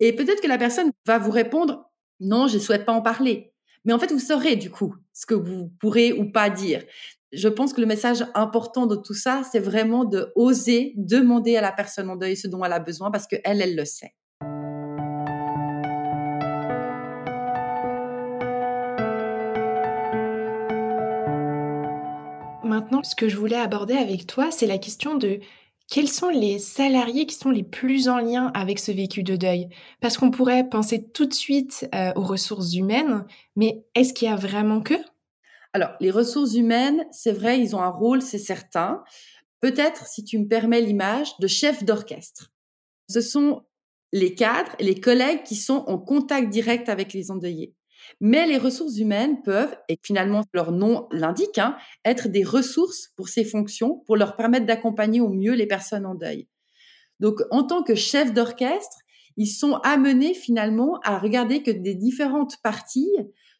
Et 0.00 0.14
peut-être 0.14 0.40
que 0.40 0.48
la 0.48 0.58
personne 0.58 0.92
va 1.06 1.18
vous 1.18 1.30
répondre 1.30 1.84
non, 2.20 2.48
je 2.48 2.54
ne 2.54 2.62
souhaite 2.62 2.84
pas 2.84 2.92
en 2.92 3.02
parler. 3.02 3.52
Mais 3.88 3.94
en 3.94 3.98
fait, 3.98 4.12
vous 4.12 4.18
saurez 4.18 4.54
du 4.56 4.70
coup 4.70 4.94
ce 5.14 5.24
que 5.24 5.32
vous 5.32 5.72
pourrez 5.80 6.12
ou 6.12 6.30
pas 6.30 6.50
dire. 6.50 6.84
Je 7.32 7.48
pense 7.48 7.72
que 7.72 7.80
le 7.80 7.86
message 7.86 8.22
important 8.34 8.84
de 8.84 8.94
tout 8.94 9.14
ça, 9.14 9.40
c'est 9.50 9.60
vraiment 9.60 10.04
de 10.04 10.30
oser 10.36 10.92
demander 10.96 11.56
à 11.56 11.62
la 11.62 11.72
personne 11.72 12.10
en 12.10 12.16
deuil 12.16 12.36
ce 12.36 12.48
dont 12.48 12.62
elle 12.62 12.74
a 12.74 12.80
besoin 12.80 13.10
parce 13.10 13.26
qu'elle, 13.26 13.40
elle 13.62 13.74
le 13.74 13.86
sait. 13.86 14.12
Maintenant, 22.62 23.02
ce 23.02 23.16
que 23.16 23.30
je 23.30 23.38
voulais 23.38 23.56
aborder 23.56 23.94
avec 23.94 24.26
toi, 24.26 24.50
c'est 24.50 24.66
la 24.66 24.76
question 24.76 25.14
de 25.14 25.40
quels 25.88 26.08
sont 26.08 26.28
les 26.28 26.58
salariés 26.58 27.26
qui 27.26 27.34
sont 27.34 27.50
les 27.50 27.62
plus 27.62 28.08
en 28.08 28.18
lien 28.18 28.50
avec 28.54 28.78
ce 28.78 28.92
vécu 28.92 29.22
de 29.22 29.36
deuil? 29.36 29.68
Parce 30.00 30.18
qu'on 30.18 30.30
pourrait 30.30 30.68
penser 30.68 31.02
tout 31.02 31.24
de 31.24 31.32
suite 31.32 31.88
euh, 31.94 32.12
aux 32.14 32.22
ressources 32.22 32.74
humaines, 32.74 33.24
mais 33.56 33.84
est-ce 33.94 34.12
qu'il 34.12 34.28
y 34.28 34.30
a 34.30 34.36
vraiment 34.36 34.82
que? 34.82 34.94
Alors, 35.72 35.90
les 36.00 36.10
ressources 36.10 36.54
humaines, 36.54 37.06
c'est 37.10 37.32
vrai, 37.32 37.58
ils 37.60 37.74
ont 37.74 37.82
un 37.82 37.90
rôle, 37.90 38.20
c'est 38.20 38.38
certain. 38.38 39.02
Peut-être, 39.60 40.06
si 40.06 40.24
tu 40.24 40.38
me 40.38 40.46
permets 40.46 40.82
l'image, 40.82 41.36
de 41.38 41.46
chef 41.46 41.82
d'orchestre. 41.82 42.52
Ce 43.08 43.22
sont 43.22 43.62
les 44.12 44.34
cadres 44.34 44.74
et 44.78 44.84
les 44.84 45.00
collègues 45.00 45.42
qui 45.42 45.56
sont 45.56 45.84
en 45.86 45.98
contact 45.98 46.50
direct 46.50 46.88
avec 46.90 47.14
les 47.14 47.30
endeuillés. 47.30 47.74
Mais 48.20 48.46
les 48.46 48.58
ressources 48.58 48.98
humaines 48.98 49.42
peuvent, 49.42 49.76
et 49.88 49.98
finalement 50.02 50.42
leur 50.52 50.72
nom 50.72 51.08
l'indique, 51.12 51.58
hein, 51.58 51.76
être 52.04 52.28
des 52.28 52.44
ressources 52.44 53.08
pour 53.16 53.28
ces 53.28 53.44
fonctions, 53.44 54.02
pour 54.06 54.16
leur 54.16 54.36
permettre 54.36 54.66
d'accompagner 54.66 55.20
au 55.20 55.28
mieux 55.28 55.54
les 55.54 55.66
personnes 55.66 56.06
en 56.06 56.14
deuil. 56.14 56.48
Donc, 57.20 57.40
en 57.50 57.64
tant 57.64 57.82
que 57.82 57.94
chef 57.94 58.32
d'orchestre, 58.32 58.98
ils 59.36 59.46
sont 59.46 59.74
amenés 59.84 60.34
finalement 60.34 60.98
à 61.04 61.18
regarder 61.18 61.62
que 61.62 61.70
des 61.70 61.94
différentes 61.94 62.56
parties 62.62 63.14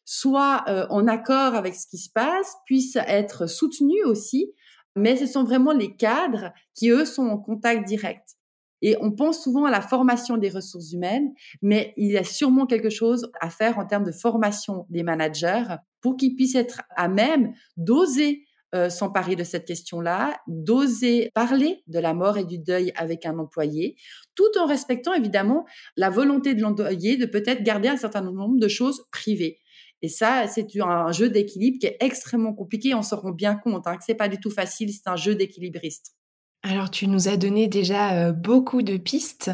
soient 0.05 0.63
euh, 0.67 0.87
en 0.89 1.07
accord 1.07 1.55
avec 1.55 1.75
ce 1.75 1.87
qui 1.87 1.97
se 1.97 2.09
passe, 2.09 2.55
puissent 2.65 2.97
être 3.07 3.47
soutenues 3.47 4.03
aussi, 4.03 4.51
mais 4.95 5.15
ce 5.15 5.25
sont 5.25 5.43
vraiment 5.43 5.71
les 5.71 5.95
cadres 5.95 6.51
qui, 6.73 6.89
eux, 6.89 7.05
sont 7.05 7.27
en 7.27 7.37
contact 7.37 7.87
direct. 7.87 8.38
Et 8.81 8.95
on 9.01 9.11
pense 9.11 9.43
souvent 9.43 9.65
à 9.65 9.71
la 9.71 9.81
formation 9.81 10.37
des 10.37 10.49
ressources 10.49 10.91
humaines, 10.91 11.33
mais 11.61 11.93
il 11.97 12.11
y 12.11 12.17
a 12.17 12.23
sûrement 12.23 12.65
quelque 12.65 12.89
chose 12.89 13.31
à 13.41 13.49
faire 13.49 13.77
en 13.77 13.85
termes 13.85 14.05
de 14.05 14.11
formation 14.11 14.85
des 14.89 15.03
managers 15.03 15.75
pour 16.01 16.15
qu'ils 16.15 16.35
puissent 16.35 16.55
être 16.55 16.81
à 16.95 17.07
même 17.07 17.53
d'oser 17.77 18.43
euh, 18.75 18.89
s'emparer 18.89 19.35
de 19.35 19.43
cette 19.43 19.65
question-là, 19.65 20.39
d'oser 20.47 21.31
parler 21.33 21.81
de 21.87 21.97
la 21.97 22.13
mort 22.13 22.37
et 22.37 22.45
du 22.45 22.59
deuil 22.59 22.93
avec 22.95 23.25
un 23.25 23.39
employé, 23.39 23.95
tout 24.35 24.59
en 24.59 24.67
respectant 24.67 25.11
évidemment 25.11 25.65
la 25.97 26.11
volonté 26.11 26.53
de 26.53 26.61
l'employé 26.61 27.17
de 27.17 27.25
peut-être 27.25 27.63
garder 27.63 27.87
un 27.87 27.97
certain 27.97 28.21
nombre 28.21 28.59
de 28.59 28.67
choses 28.67 29.01
privées. 29.11 29.57
Et 30.03 30.07
ça, 30.07 30.45
c'est 30.47 30.67
un 30.79 31.11
jeu 31.11 31.29
d'équilibre 31.29 31.79
qui 31.79 31.87
est 31.87 31.97
extrêmement 31.99 32.53
compliqué. 32.53 32.93
On 32.93 33.01
se 33.01 33.15
rend 33.15 33.31
bien 33.31 33.55
compte 33.55 33.87
hein, 33.87 33.97
que 33.97 34.03
c'est 34.05 34.13
pas 34.13 34.29
du 34.29 34.39
tout 34.39 34.51
facile. 34.51 34.93
C'est 34.93 35.09
un 35.09 35.15
jeu 35.15 35.33
d'équilibriste. 35.33 36.13
Alors 36.61 36.91
tu 36.91 37.07
nous 37.07 37.29
as 37.29 37.37
donné 37.37 37.67
déjà 37.67 38.11
euh, 38.15 38.31
beaucoup 38.33 38.81
de 38.81 38.97
pistes, 38.97 39.51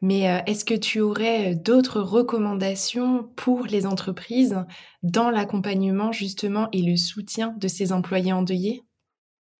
mais 0.00 0.30
euh, 0.30 0.38
est-ce 0.46 0.64
que 0.64 0.74
tu 0.74 1.00
aurais 1.00 1.52
euh, 1.52 1.54
d'autres 1.54 2.00
recommandations 2.00 3.28
pour 3.36 3.64
les 3.64 3.84
entreprises 3.84 4.56
dans 5.02 5.30
l'accompagnement 5.30 6.12
justement 6.12 6.68
et 6.72 6.80
le 6.80 6.96
soutien 6.96 7.54
de 7.58 7.68
ces 7.68 7.92
employés 7.92 8.32
endeuillés? 8.32 8.82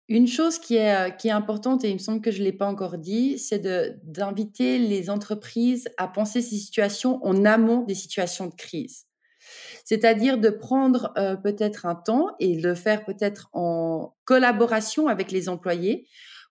Une 0.09 0.27
chose 0.27 0.59
qui 0.59 0.77
est, 0.77 1.17
qui 1.19 1.29
est 1.29 1.33
importante, 1.33 1.85
et 1.85 1.91
il 1.91 1.95
me 1.95 1.99
semble 1.99 2.21
que 2.21 2.31
je 2.31 2.39
ne 2.39 2.45
l'ai 2.45 2.53
pas 2.53 2.69
encore 2.69 2.97
dit, 2.97 3.39
c'est 3.41 3.59
d'inviter 4.05 4.79
les 4.79 5.11
entreprises 5.11 5.89
à 5.99 6.07
penser 6.07 6.41
ces 6.41 6.57
situations 6.57 7.19
en 7.27 7.45
amont 7.45 7.83
des 7.83 7.97
situations 7.97 8.47
de 8.47 8.55
crise. 8.55 9.07
C'est-à-dire 9.85 10.39
de 10.39 10.49
prendre 10.49 11.13
peut-être 11.43 11.87
un 11.87 11.97
temps 11.97 12.29
et 12.39 12.55
le 12.55 12.77
faire 12.77 13.05
peut-être 13.05 13.49
en 13.53 14.15
collaboration 14.25 15.09
avec 15.09 15.33
les 15.33 15.49
employés 15.49 16.07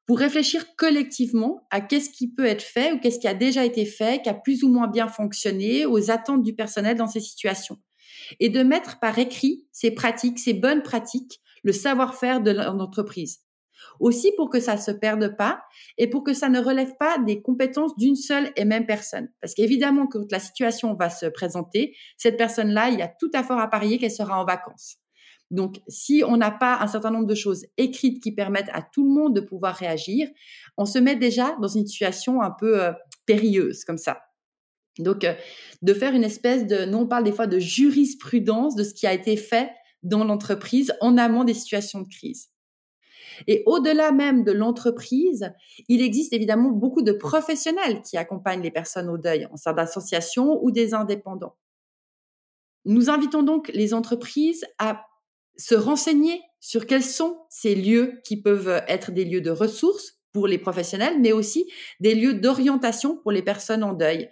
pour 0.06 0.20
réfléchir 0.20 0.76
collectivement 0.76 1.66
à 1.72 1.82
qu'est-ce 1.82 2.10
qui 2.10 2.32
peut 2.32 2.46
être 2.46 2.62
fait 2.62 2.92
ou 2.92 3.00
qu'est-ce 3.00 3.20
qui 3.20 3.28
a 3.28 3.34
déjà 3.34 3.66
été 3.66 3.86
fait, 3.86 4.22
qui 4.22 4.30
a 4.30 4.34
plus 4.34 4.64
ou 4.64 4.70
moins 4.70 4.88
bien 4.88 5.08
fonctionné, 5.08 5.86
aux 5.86 6.12
attentes 6.12 6.44
du 6.44 6.54
personnel 6.54 6.96
dans 6.96 7.08
ces 7.08 7.20
situations. 7.20 7.78
Et 8.40 8.50
de 8.50 8.64
mettre 8.64 9.00
par 9.00 9.18
écrit 9.18 9.68
ces 9.72 9.92
pratiques, 9.92 10.40
ces 10.40 10.54
bonnes 10.54 10.84
pratiques, 10.84 11.42
le 11.64 11.72
savoir-faire 11.72 12.42
de 12.42 12.52
l'entreprise. 12.52 13.40
Aussi 14.00 14.32
pour 14.36 14.50
que 14.50 14.60
ça 14.60 14.78
se 14.78 14.92
perde 14.92 15.36
pas 15.38 15.64
et 15.98 16.08
pour 16.08 16.24
que 16.24 16.34
ça 16.34 16.50
ne 16.50 16.60
relève 16.60 16.96
pas 17.00 17.18
des 17.20 17.42
compétences 17.42 17.96
d'une 17.98 18.16
seule 18.16 18.52
et 18.56 18.66
même 18.66 18.86
personne. 18.86 19.30
Parce 19.42 19.54
qu'évidemment, 19.54 20.08
quand 20.08 20.32
la 20.32 20.40
situation 20.40 20.94
va 20.96 21.10
se 21.10 21.26
présenter, 21.26 21.96
cette 22.18 22.38
personne-là, 22.38 22.90
il 22.90 23.00
y 23.00 23.02
a 23.02 23.08
tout 23.08 23.32
à 23.34 23.44
fort 23.44 23.60
à 23.60 23.70
parier 23.70 23.98
qu'elle 23.98 24.12
sera 24.12 24.40
en 24.40 24.46
vacances. 24.46 24.98
Donc, 25.56 25.80
si 25.88 26.22
on 26.28 26.36
n'a 26.36 26.52
pas 26.52 26.80
un 26.82 26.88
certain 26.88 27.12
nombre 27.12 27.28
de 27.28 27.34
choses 27.34 27.66
écrites 27.78 28.22
qui 28.22 28.34
permettent 28.34 28.70
à 28.74 28.82
tout 28.82 29.06
le 29.06 29.10
monde 29.10 29.34
de 29.34 29.40
pouvoir 29.40 29.74
réagir, 29.74 30.28
on 30.76 30.86
se 30.86 31.00
met 31.00 31.16
déjà 31.16 31.56
dans 31.62 31.70
une 31.70 31.88
situation 31.88 32.42
un 32.42 32.52
peu 32.52 32.84
euh, 32.84 32.92
périlleuse 33.26 33.86
comme 33.86 33.98
ça. 33.98 34.20
Donc, 35.00 35.24
euh, 35.24 35.34
de 35.82 35.94
faire 35.94 36.14
une 36.14 36.26
espèce 36.26 36.68
de, 36.68 36.84
nous 36.84 36.98
on 37.00 37.08
parle 37.08 37.24
des 37.24 37.32
fois 37.32 37.48
de 37.48 37.58
jurisprudence 37.58 38.76
de 38.76 38.84
ce 38.84 38.94
qui 38.94 39.08
a 39.08 39.14
été 39.14 39.38
fait 39.38 39.72
dans 40.04 40.26
l'entreprise 40.26 40.94
en 41.00 41.18
amont 41.18 41.46
des 41.46 41.54
situations 41.54 42.02
de 42.02 42.10
crise. 42.10 42.50
Et 43.48 43.64
au-delà 43.66 44.12
même 44.12 44.44
de 44.44 44.52
l'entreprise, 44.52 45.54
il 45.88 46.02
existe 46.02 46.34
évidemment 46.34 46.70
beaucoup 46.70 47.02
de 47.02 47.14
professionnels 47.14 48.02
qui 48.02 48.18
accompagnent 48.18 48.62
les 48.62 48.72
personnes 48.72 49.10
au 49.10 49.18
deuil, 49.18 49.48
en 49.52 49.56
sein 49.56 49.72
d'associations 49.72 50.62
ou 50.62 50.72
des 50.72 50.94
indépendants. 50.94 51.56
Nous 52.84 53.10
invitons 53.10 53.42
donc 53.42 53.70
les 53.74 53.94
entreprises 53.94 54.66
à 54.80 55.06
se 55.58 55.76
renseigner 55.76 56.42
sur 56.60 56.86
quels 56.86 57.04
sont 57.04 57.38
ces 57.50 57.76
lieux 57.76 58.20
qui 58.24 58.42
peuvent 58.42 58.84
être 58.88 59.12
des 59.12 59.26
lieux 59.26 59.42
de 59.42 59.52
ressources 59.52 60.14
pour 60.34 60.48
les 60.48 60.58
professionnels, 60.58 61.20
mais 61.22 61.32
aussi 61.32 61.72
des 62.00 62.14
lieux 62.14 62.34
d'orientation 62.34 63.18
pour 63.18 63.32
les 63.32 63.42
personnes 63.42 63.84
en 63.84 63.94
deuil. 63.94 64.30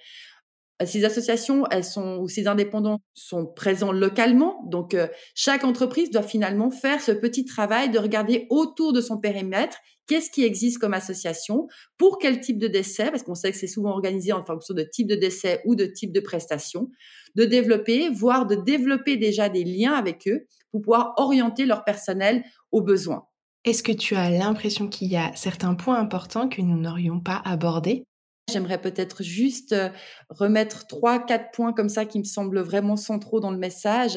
Ces 0.84 1.06
associations, 1.06 1.66
elles 1.72 1.84
sont 1.84 2.18
ou 2.18 2.28
ces 2.28 2.48
indépendants 2.48 3.00
sont 3.14 3.46
présents 3.46 3.92
localement, 3.92 4.64
donc 4.66 4.94
euh, 4.94 5.08
chaque 5.36 5.64
entreprise 5.64 6.10
doit 6.10 6.24
finalement 6.24 6.72
faire 6.72 7.00
ce 7.00 7.12
petit 7.12 7.46
travail 7.46 7.90
de 7.90 8.00
regarder 8.00 8.48
autour 8.50 8.92
de 8.92 9.00
son 9.00 9.18
périmètre 9.18 9.78
qu'est-ce 10.08 10.30
qui 10.30 10.44
existe 10.44 10.80
comme 10.80 10.94
association, 10.94 11.68
pour 11.98 12.18
quel 12.18 12.40
type 12.40 12.58
de 12.58 12.68
décès, 12.68 13.10
parce 13.12 13.24
qu'on 13.24 13.36
sait 13.36 13.52
que 13.52 13.58
c'est 13.58 13.68
souvent 13.68 13.92
organisé 13.92 14.34
en 14.34 14.44
fonction 14.44 14.74
de 14.74 14.84
type 14.84 15.08
de 15.08 15.16
décès 15.16 15.62
ou 15.66 15.76
de 15.76 15.86
type 15.86 16.12
de 16.12 16.20
prestation, 16.20 16.90
de 17.36 17.46
développer, 17.46 18.10
voire 18.10 18.46
de 18.46 18.56
développer 18.56 19.18
déjà 19.18 19.50
des 19.50 19.64
liens 19.64 19.94
avec 19.94 20.28
eux 20.28 20.46
pour 20.72 20.82
pouvoir 20.82 21.14
orienter 21.18 21.66
leur 21.66 21.84
personnel 21.84 22.44
aux 22.72 22.82
besoins. 22.82 23.26
Est-ce 23.66 23.84
que 23.84 23.94
tu 23.94 24.16
as 24.16 24.30
l'impression 24.30 24.90
qu'il 24.90 25.08
y 25.08 25.16
a 25.16 25.32
certains 25.36 25.76
points 25.76 25.98
importants 25.98 26.50
que 26.50 26.62
nous 26.62 26.78
n'aurions 26.78 27.22
pas 27.22 27.42
abordés? 27.46 28.06
J'aimerais 28.52 28.82
peut-être 28.82 29.24
juste 29.24 29.74
euh, 29.74 29.90
remettre 30.30 30.86
trois, 30.88 31.24
quatre 31.26 31.52
points 31.52 31.74
comme 31.74 31.90
ça 31.90 32.06
qui 32.06 32.20
me 32.20 32.24
semblent 32.24 32.60
vraiment 32.60 32.96
centraux 32.96 33.40
dans 33.40 33.52
le 33.52 33.58
message. 33.58 34.16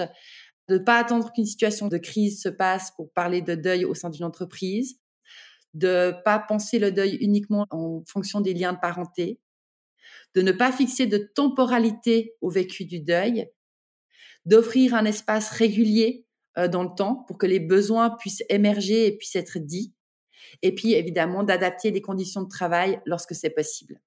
De 0.69 0.79
ne 0.79 0.85
pas 0.85 0.99
attendre 0.99 1.33
qu'une 1.33 1.47
situation 1.47 1.89
de 1.89 1.97
crise 1.97 2.43
se 2.43 2.49
passe 2.49 2.91
pour 2.97 3.13
parler 3.13 3.41
de 3.41 3.55
deuil 3.55 3.85
au 3.85 3.95
sein 3.95 4.11
d'une 4.11 4.25
entreprise. 4.25 4.99
De 5.75 6.13
ne 6.13 6.23
pas 6.25 6.39
penser 6.39 6.79
le 6.79 6.91
deuil 6.91 7.17
uniquement 7.21 7.67
en 7.71 8.03
fonction 8.07 8.41
des 8.41 8.53
liens 8.55 8.73
de 8.73 8.81
parenté 8.81 9.39
de 10.37 10.43
ne 10.43 10.53
pas 10.53 10.71
fixer 10.71 11.07
de 11.07 11.17
temporalité 11.17 12.35
au 12.43 12.51
vécu 12.51 12.85
du 12.85 13.01
deuil, 13.01 13.49
d'offrir 14.45 14.95
un 14.95 15.07
espace 15.07 15.51
régulier 15.51 16.27
euh, 16.59 16.69
dans 16.69 16.83
le 16.83 16.95
temps 16.95 17.25
pour 17.27 17.39
que 17.39 17.47
les 17.47 17.59
besoins 17.59 18.11
puissent 18.11 18.45
émerger 18.51 19.07
et 19.07 19.17
puissent 19.17 19.35
être 19.35 19.59
dits, 19.59 19.95
et 20.63 20.75
puis 20.75 20.95
évidemment 20.95 21.43
d'adapter 21.43 21.91
les 21.91 22.01
conditions 22.01 22.43
de 22.43 22.49
travail 22.49 23.01
lorsque 23.07 23.35
c'est 23.35 23.51
possible. 23.51 24.01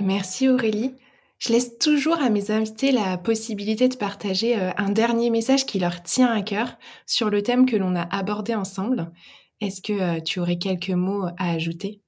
Merci 0.00 0.48
Aurélie. 0.48 0.94
Je 1.38 1.52
laisse 1.52 1.78
toujours 1.78 2.20
à 2.20 2.30
mes 2.30 2.50
invités 2.50 2.90
la 2.90 3.16
possibilité 3.16 3.88
de 3.88 3.94
partager 3.94 4.58
euh, 4.58 4.70
un 4.76 4.90
dernier 4.90 5.30
message 5.30 5.66
qui 5.66 5.78
leur 5.78 6.02
tient 6.02 6.32
à 6.32 6.42
cœur 6.42 6.76
sur 7.06 7.30
le 7.30 7.42
thème 7.42 7.64
que 7.64 7.76
l'on 7.76 7.94
a 7.94 8.02
abordé 8.02 8.54
ensemble. 8.54 9.12
Est-ce 9.60 9.80
que 9.80 9.92
euh, 9.92 10.20
tu 10.20 10.40
aurais 10.40 10.58
quelques 10.58 10.90
mots 10.90 11.26
à 11.38 11.50
ajouter? 11.50 12.02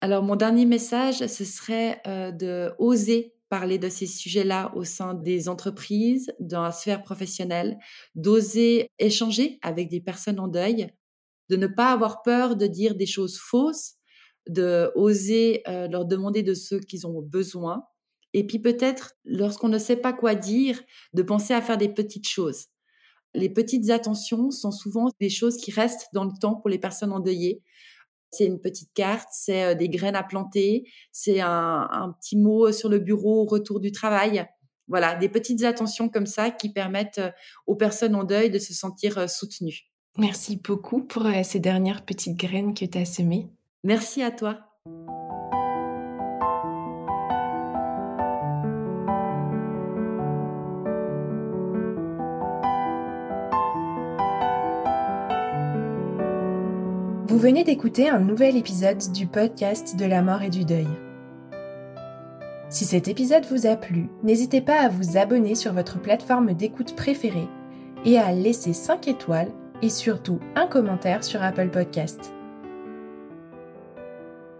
Alors 0.00 0.22
mon 0.22 0.36
dernier 0.36 0.66
message, 0.66 1.26
ce 1.26 1.44
serait 1.44 2.00
euh, 2.06 2.30
de 2.30 2.72
oser 2.78 3.34
parler 3.50 3.78
de 3.78 3.90
ces 3.90 4.06
sujets-là 4.06 4.72
au 4.74 4.84
sein 4.84 5.12
des 5.12 5.48
entreprises, 5.48 6.32
dans 6.40 6.62
la 6.62 6.72
sphère 6.72 7.02
professionnelle, 7.02 7.76
d'oser 8.14 8.88
échanger 8.98 9.58
avec 9.60 9.90
des 9.90 10.00
personnes 10.00 10.40
en 10.40 10.48
deuil, 10.48 10.88
de 11.50 11.56
ne 11.56 11.66
pas 11.66 11.92
avoir 11.92 12.22
peur 12.22 12.56
de 12.56 12.66
dire 12.66 12.94
des 12.94 13.06
choses 13.06 13.38
fausses, 13.38 13.96
de 14.48 14.90
oser 14.94 15.62
leur 15.66 16.06
demander 16.06 16.42
de 16.42 16.54
ce 16.54 16.76
qu'ils 16.76 17.06
ont 17.06 17.20
besoin 17.20 17.84
et 18.32 18.46
puis 18.46 18.58
peut-être, 18.58 19.14
lorsqu'on 19.24 19.68
ne 19.68 19.78
sait 19.78 19.96
pas 19.96 20.12
quoi 20.12 20.34
dire, 20.34 20.80
de 21.14 21.22
penser 21.22 21.52
à 21.54 21.60
faire 21.60 21.78
des 21.78 21.88
petites 21.88 22.28
choses. 22.28 22.66
Les 23.34 23.48
petites 23.48 23.90
attentions 23.90 24.50
sont 24.50 24.72
souvent 24.72 25.08
des 25.20 25.30
choses 25.30 25.56
qui 25.56 25.70
restent 25.70 26.08
dans 26.12 26.24
le 26.24 26.32
temps 26.40 26.56
pour 26.56 26.68
les 26.68 26.78
personnes 26.78 27.12
endeuillées. 27.12 27.62
C'est 28.30 28.46
une 28.46 28.60
petite 28.60 28.92
carte, 28.94 29.28
c'est 29.32 29.64
euh, 29.64 29.74
des 29.74 29.88
graines 29.88 30.16
à 30.16 30.22
planter, 30.22 30.84
c'est 31.12 31.40
un, 31.40 32.14
petit 32.20 32.36
mot 32.36 32.72
sur 32.72 32.88
le 32.88 32.98
bureau 32.98 33.42
au 33.42 33.44
retour 33.44 33.80
du 33.80 33.92
travail. 33.92 34.46
Voilà, 34.88 35.14
des 35.14 35.28
petites 35.28 35.62
attentions 35.64 36.08
comme 36.08 36.26
ça 36.26 36.50
qui 36.50 36.72
permettent 36.72 37.18
euh, 37.18 37.30
aux 37.66 37.76
personnes 37.76 38.14
en 38.14 38.24
deuil 38.24 38.50
de 38.50 38.58
se 38.58 38.74
sentir 38.74 39.18
euh, 39.18 39.26
soutenues. 39.26 39.90
Merci 40.18 40.56
beaucoup 40.56 41.02
pour 41.02 41.26
ces 41.44 41.60
dernières 41.60 42.04
petites 42.04 42.36
graines 42.36 42.74
que 42.74 42.84
tu 42.84 42.98
as 42.98 43.04
semées. 43.04 43.48
Merci 43.84 44.22
à 44.22 44.32
toi. 44.32 44.69
Venez 57.40 57.64
d'écouter 57.64 58.10
un 58.10 58.18
nouvel 58.18 58.54
épisode 58.58 58.98
du 59.14 59.26
podcast 59.26 59.96
de 59.96 60.04
la 60.04 60.20
mort 60.20 60.42
et 60.42 60.50
du 60.50 60.66
deuil. 60.66 60.86
Si 62.68 62.84
cet 62.84 63.08
épisode 63.08 63.46
vous 63.46 63.66
a 63.66 63.76
plu, 63.76 64.10
n'hésitez 64.22 64.60
pas 64.60 64.82
à 64.82 64.90
vous 64.90 65.16
abonner 65.16 65.54
sur 65.54 65.72
votre 65.72 65.98
plateforme 65.98 66.52
d'écoute 66.52 66.94
préférée 66.94 67.48
et 68.04 68.18
à 68.18 68.30
laisser 68.32 68.74
5 68.74 69.08
étoiles 69.08 69.50
et 69.80 69.88
surtout 69.88 70.38
un 70.54 70.66
commentaire 70.66 71.24
sur 71.24 71.42
Apple 71.42 71.70
Podcast. 71.70 72.30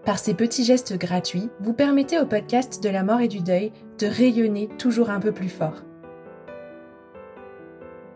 Par 0.07 0.19
ces 0.19 0.33
petits 0.33 0.65
gestes 0.65 0.97
gratuits, 0.97 1.51
vous 1.61 1.75
permettez 1.75 2.19
au 2.19 2.25
podcast 2.25 2.83
de 2.83 2.89
la 2.89 3.03
mort 3.03 3.21
et 3.21 3.29
du 3.29 3.41
deuil 3.41 3.73
de 3.99 4.07
rayonner 4.07 4.69
toujours 4.79 5.11
un 5.11 5.21
peu 5.21 5.33
plus 5.33 5.51
fort. 5.51 5.85